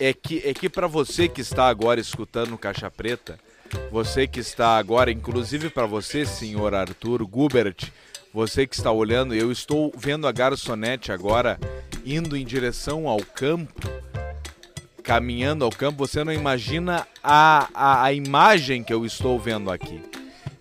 [0.00, 3.38] É que é que para você que está agora escutando Caixa Preta,
[3.92, 7.76] você que está agora, inclusive para você, senhor Arthur Gubert,
[8.32, 11.60] você que está olhando, eu estou vendo a garçonete agora
[12.02, 13.74] indo em direção ao campo,
[15.04, 15.98] caminhando ao campo.
[16.04, 20.00] Você não imagina a, a, a imagem que eu estou vendo aqui.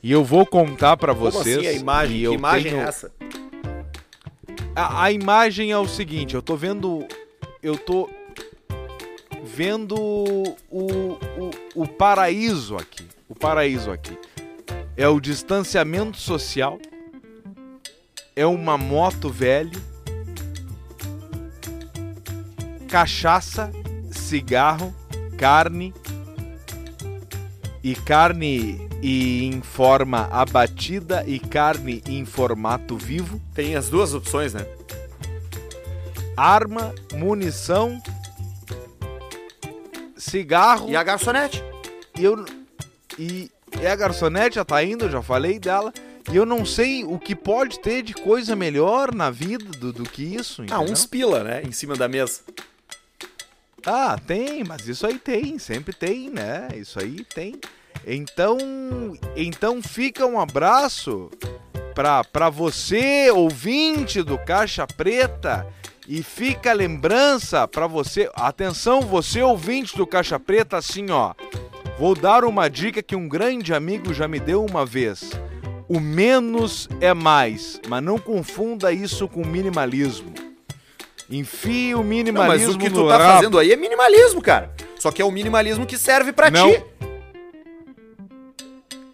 [0.03, 1.57] E eu vou contar para Como vocês.
[1.57, 2.17] assim a imagem?
[2.29, 3.11] Que imagem tenho- é essa?
[4.75, 7.07] a, a imagem é o seguinte, eu tô vendo.
[7.61, 8.09] Eu tô
[9.45, 13.07] vendo o, o, o paraíso aqui.
[13.29, 14.17] O paraíso aqui.
[14.97, 16.77] É o distanciamento social.
[18.35, 19.71] É uma moto velha.
[22.89, 23.71] Cachaça,
[24.23, 24.93] cigarro,
[25.37, 25.93] carne.
[27.83, 34.53] E carne e em forma abatida e carne em formato vivo Tem as duas opções,
[34.53, 34.65] né?
[36.37, 38.01] arma, munição,
[40.17, 41.61] cigarro E a garçonete?
[42.17, 42.45] e eu
[43.19, 43.51] e,
[43.81, 45.93] e a garçonete já tá indo, eu já falei dela.
[46.31, 50.03] E eu não sei o que pode ter de coisa melhor na vida do, do
[50.03, 50.61] que isso.
[50.61, 50.93] Ah, entendeu?
[50.93, 51.61] uns pila, né?
[51.63, 52.39] Em cima da mesa.
[53.85, 56.69] Ah, tem, mas isso aí tem, sempre tem, né?
[56.75, 57.59] Isso aí tem.
[58.05, 58.57] Então,
[59.35, 61.29] então fica um abraço
[61.93, 65.67] pra, pra você, ouvinte do Caixa Preta,
[66.07, 71.33] e fica a lembrança pra você, atenção, você ouvinte do Caixa Preta, assim ó,
[71.97, 75.31] vou dar uma dica que um grande amigo já me deu uma vez.
[75.87, 80.42] O menos é mais, mas não confunda isso com minimalismo.
[81.29, 83.33] Enfie o Não, minimalismo mas o que tu tá rabo.
[83.33, 84.71] fazendo aí é minimalismo, cara.
[84.99, 86.69] Só que é o minimalismo que serve pra Não.
[86.71, 86.83] ti.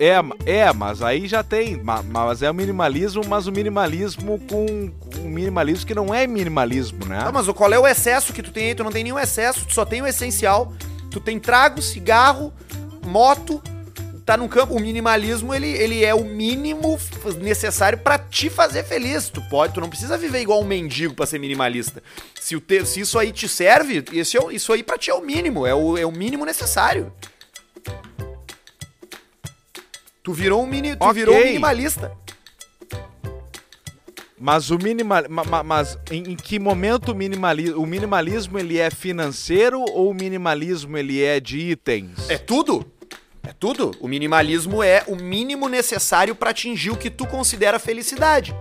[0.02, 1.76] É, é, mas aí já tem.
[1.84, 6.26] ma- Mas é o minimalismo, mas o minimalismo com, com um minimalismo que não é
[6.26, 7.20] minimalismo, né?
[7.20, 8.76] Tá, mas qual é o excesso que tu tem aí?
[8.76, 10.72] Tu não tem nenhum excesso, tu só tem o essencial.
[11.12, 12.54] Tu tem trago, cigarro,
[13.06, 13.62] moto,
[14.30, 14.76] tá no campo.
[14.76, 17.00] O minimalismo, ele, ele é o mínimo
[17.42, 19.30] necessário pra te fazer feliz.
[19.30, 22.04] Tu pode, tu não precisa viver igual um mendigo pra ser minimalista.
[22.40, 25.14] Se, o te- se isso aí te serve, esse é isso aí pra ti é
[25.14, 27.12] o mínimo, é o, é o mínimo necessário.
[30.22, 31.14] Tu virou um mini, tu Ok.
[31.14, 32.12] virou um minimalista.
[34.38, 38.78] Mas o minimal, ma- ma- mas em, em que momento o minimalismo, o minimalismo ele
[38.78, 42.30] é financeiro ou o minimalismo ele é de itens?
[42.30, 42.86] É tudo.
[43.50, 43.96] É tudo.
[44.00, 48.56] O minimalismo é o mínimo necessário pra atingir o que tu considera felicidade.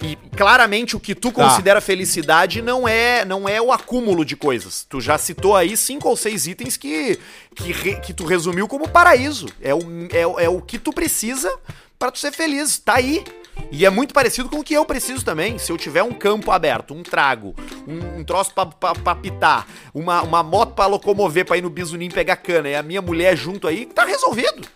[0.00, 1.42] E claramente o que tu Tá.
[1.48, 4.86] considera felicidade não é não é o acúmulo de coisas.
[4.88, 7.18] Tu já citou aí cinco ou seis itens que
[7.56, 9.46] que, re- que tu resumiu como paraíso.
[9.60, 9.80] É o,
[10.12, 11.52] é, é o que tu precisa
[11.98, 12.78] pra tu ser feliz.
[12.78, 13.24] Tá aí.
[13.70, 15.58] E é muito parecido com o que eu preciso também.
[15.58, 17.54] Se eu tiver um campo aberto, um trago,
[17.86, 21.70] um, um troço pra, pra, pra pitar, uma, uma moto pra locomover pra ir no
[21.70, 24.66] bisunim pegar cana e a minha mulher junto aí, tá resolvido.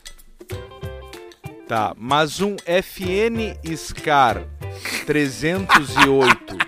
[1.68, 4.42] Tá, mas um FN Scar
[5.06, 6.58] 308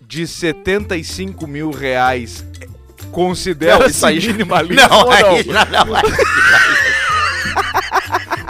[0.00, 2.42] de 75 mil reais
[3.12, 5.94] considera Não, isso aí minimalismo Não, aí já não.
[5.94, 6.02] aí-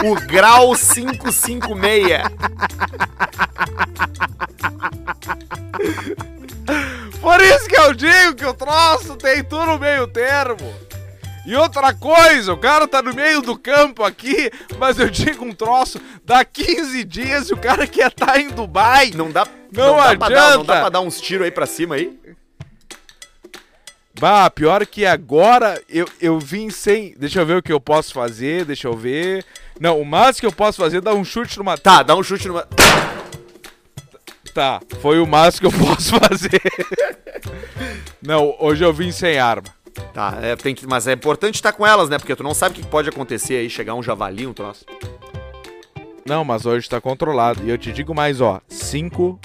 [0.05, 2.23] o grau 556.
[7.21, 10.73] Por isso que eu digo que o troço tem tudo no meio termo.
[11.47, 15.53] E outra coisa, o cara tá no meio do campo aqui, mas eu digo um
[15.55, 19.13] troço, dá 15 dias e o cara quer estar em Dubai.
[19.15, 20.65] Não dá, Não dá pra dar, não adianta.
[20.75, 22.19] dá pra dar uns tiros aí pra cima aí?
[24.19, 27.15] Bah, pior que agora eu, eu vim sem.
[27.17, 29.45] Deixa eu ver o que eu posso fazer, deixa eu ver.
[29.81, 31.79] Não, o máximo que eu posso fazer é dar um chute numa.
[31.79, 32.67] Tá, dá um chute numa.
[34.53, 36.61] Tá, foi o máximo que eu posso fazer.
[38.21, 39.69] Não, hoje eu vim sem arma.
[40.13, 42.19] Tá, é, tem que, mas é importante estar com elas, né?
[42.19, 44.85] Porque tu não sabe o que pode acontecer aí, chegar um javali, um troço.
[46.27, 47.65] Não, mas hoje tá controlado.
[47.65, 48.61] E eu te digo mais, ó.
[48.69, 49.39] 5,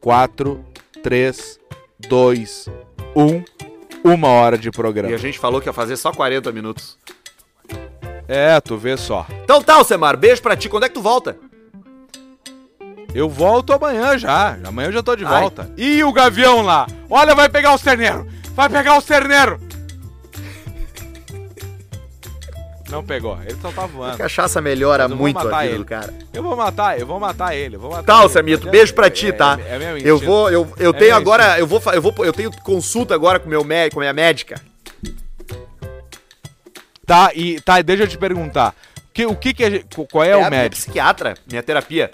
[0.00, 0.64] 4,
[1.02, 1.60] 3,
[2.08, 2.68] 2,
[3.14, 3.73] 1.
[4.04, 5.16] Uma hora de E a programa.
[5.18, 6.98] gente falou que ia fazer só 40 minutos.
[8.28, 9.26] É, tu vê só.
[9.42, 10.68] Então tá, Alcemar, beijo pra ti.
[10.68, 11.36] Quando é que tu volta?
[13.14, 14.58] Eu volto amanhã já.
[14.64, 15.40] Amanhã eu já tô de Ai.
[15.40, 15.70] volta.
[15.76, 16.86] E o gavião lá?
[17.08, 18.26] Olha, vai pegar os terneiros.
[18.54, 19.58] Vai pegar os terneiros.
[22.90, 23.38] Não pegou.
[23.42, 24.18] Ele só tá voando.
[24.18, 25.78] cachaça melhora muito a vida ele.
[25.78, 26.12] do cara.
[26.32, 27.76] Eu vou matar, eu vou matar ele.
[27.76, 28.22] Eu vou matar ele.
[28.22, 29.58] Alcemito, É- beijo pra ti, é- tá?
[29.66, 32.32] É, é meu Eu vou, eu, eu É tenho agora, eu vou, eu vou, eu
[32.32, 34.60] tenho consulta agora com meu médico, com a minha médica.
[37.06, 38.74] Tá, e tá, deixa eu te perguntar.
[39.12, 40.76] Que, o que que a gente, qual é, a o minha médico?
[40.82, 42.10] psiquiatra, minha terapia.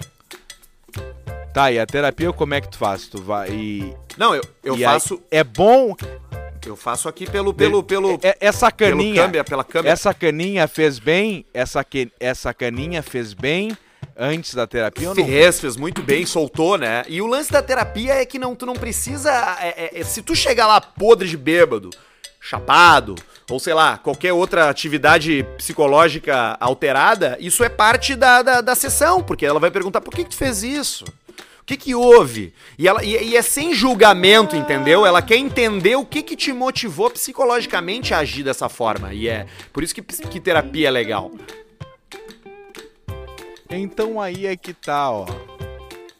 [1.53, 3.07] Tá, e a terapia como é que tu faz?
[3.07, 5.95] Tu vai e Não, eu, eu e aí- faço, é bom
[6.65, 9.23] eu faço aqui pelo pelo pelo é- essa pelo caninha.
[9.23, 9.91] câmbia, pela câmera.
[9.93, 11.45] essa caninha fez bem?
[11.53, 13.75] Essa que, essa caninha fez bem
[14.17, 15.25] antes da terapia ou não?
[15.25, 17.03] Fez, fez muito bem, soltou, né?
[17.07, 19.31] E o lance da terapia é que não, tu não precisa.
[19.61, 21.89] é- é- é- se tu chegar lá podre de bêbado,
[22.39, 23.15] chapado,
[23.49, 29.21] ou sei lá, qualquer outra atividade psicológica alterada, isso é parte da, da, da sessão,
[29.21, 31.05] porque ela vai perguntar por que, que tu fez isso?
[31.71, 32.53] O que que houve?
[32.77, 35.05] E, ela, e, e é sem julgamento, entendeu?
[35.05, 39.13] Ela quer entender o que que te motivou psicologicamente a agir dessa forma.
[39.13, 41.31] E é por isso que, que terapia é legal.
[43.69, 45.25] Então aí é que tá, ó.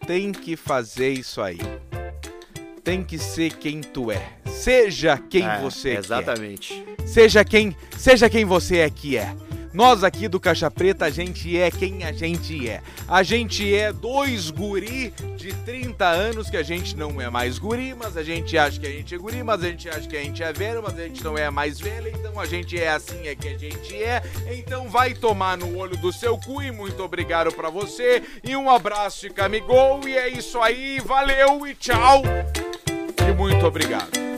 [0.08, 1.60] Tem que fazer isso aí.
[2.82, 4.26] Tem que ser quem tu é.
[4.46, 6.00] Seja quem É, você quer.
[6.00, 6.86] Exatamente.
[7.06, 9.36] Seja quem, seja quem você é que é.
[9.74, 12.82] Nós aqui do Caixa Preta, a gente é quem a gente é.
[13.08, 17.96] A gente é dois guri de 30 anos que a gente não é mais guri,
[17.96, 20.22] mas a gente acha que a gente é guri, mas a gente acha que a
[20.22, 23.28] gente é velho, mas a gente não é mais velho, então a gente é assim
[23.28, 24.22] é que a gente é.
[24.52, 28.70] Então vai tomar no olho do seu cu e muito obrigado pra você e um
[28.70, 32.24] abraço de camigol e é isso aí, valeu e tchau.
[33.26, 34.31] E muito obrigado.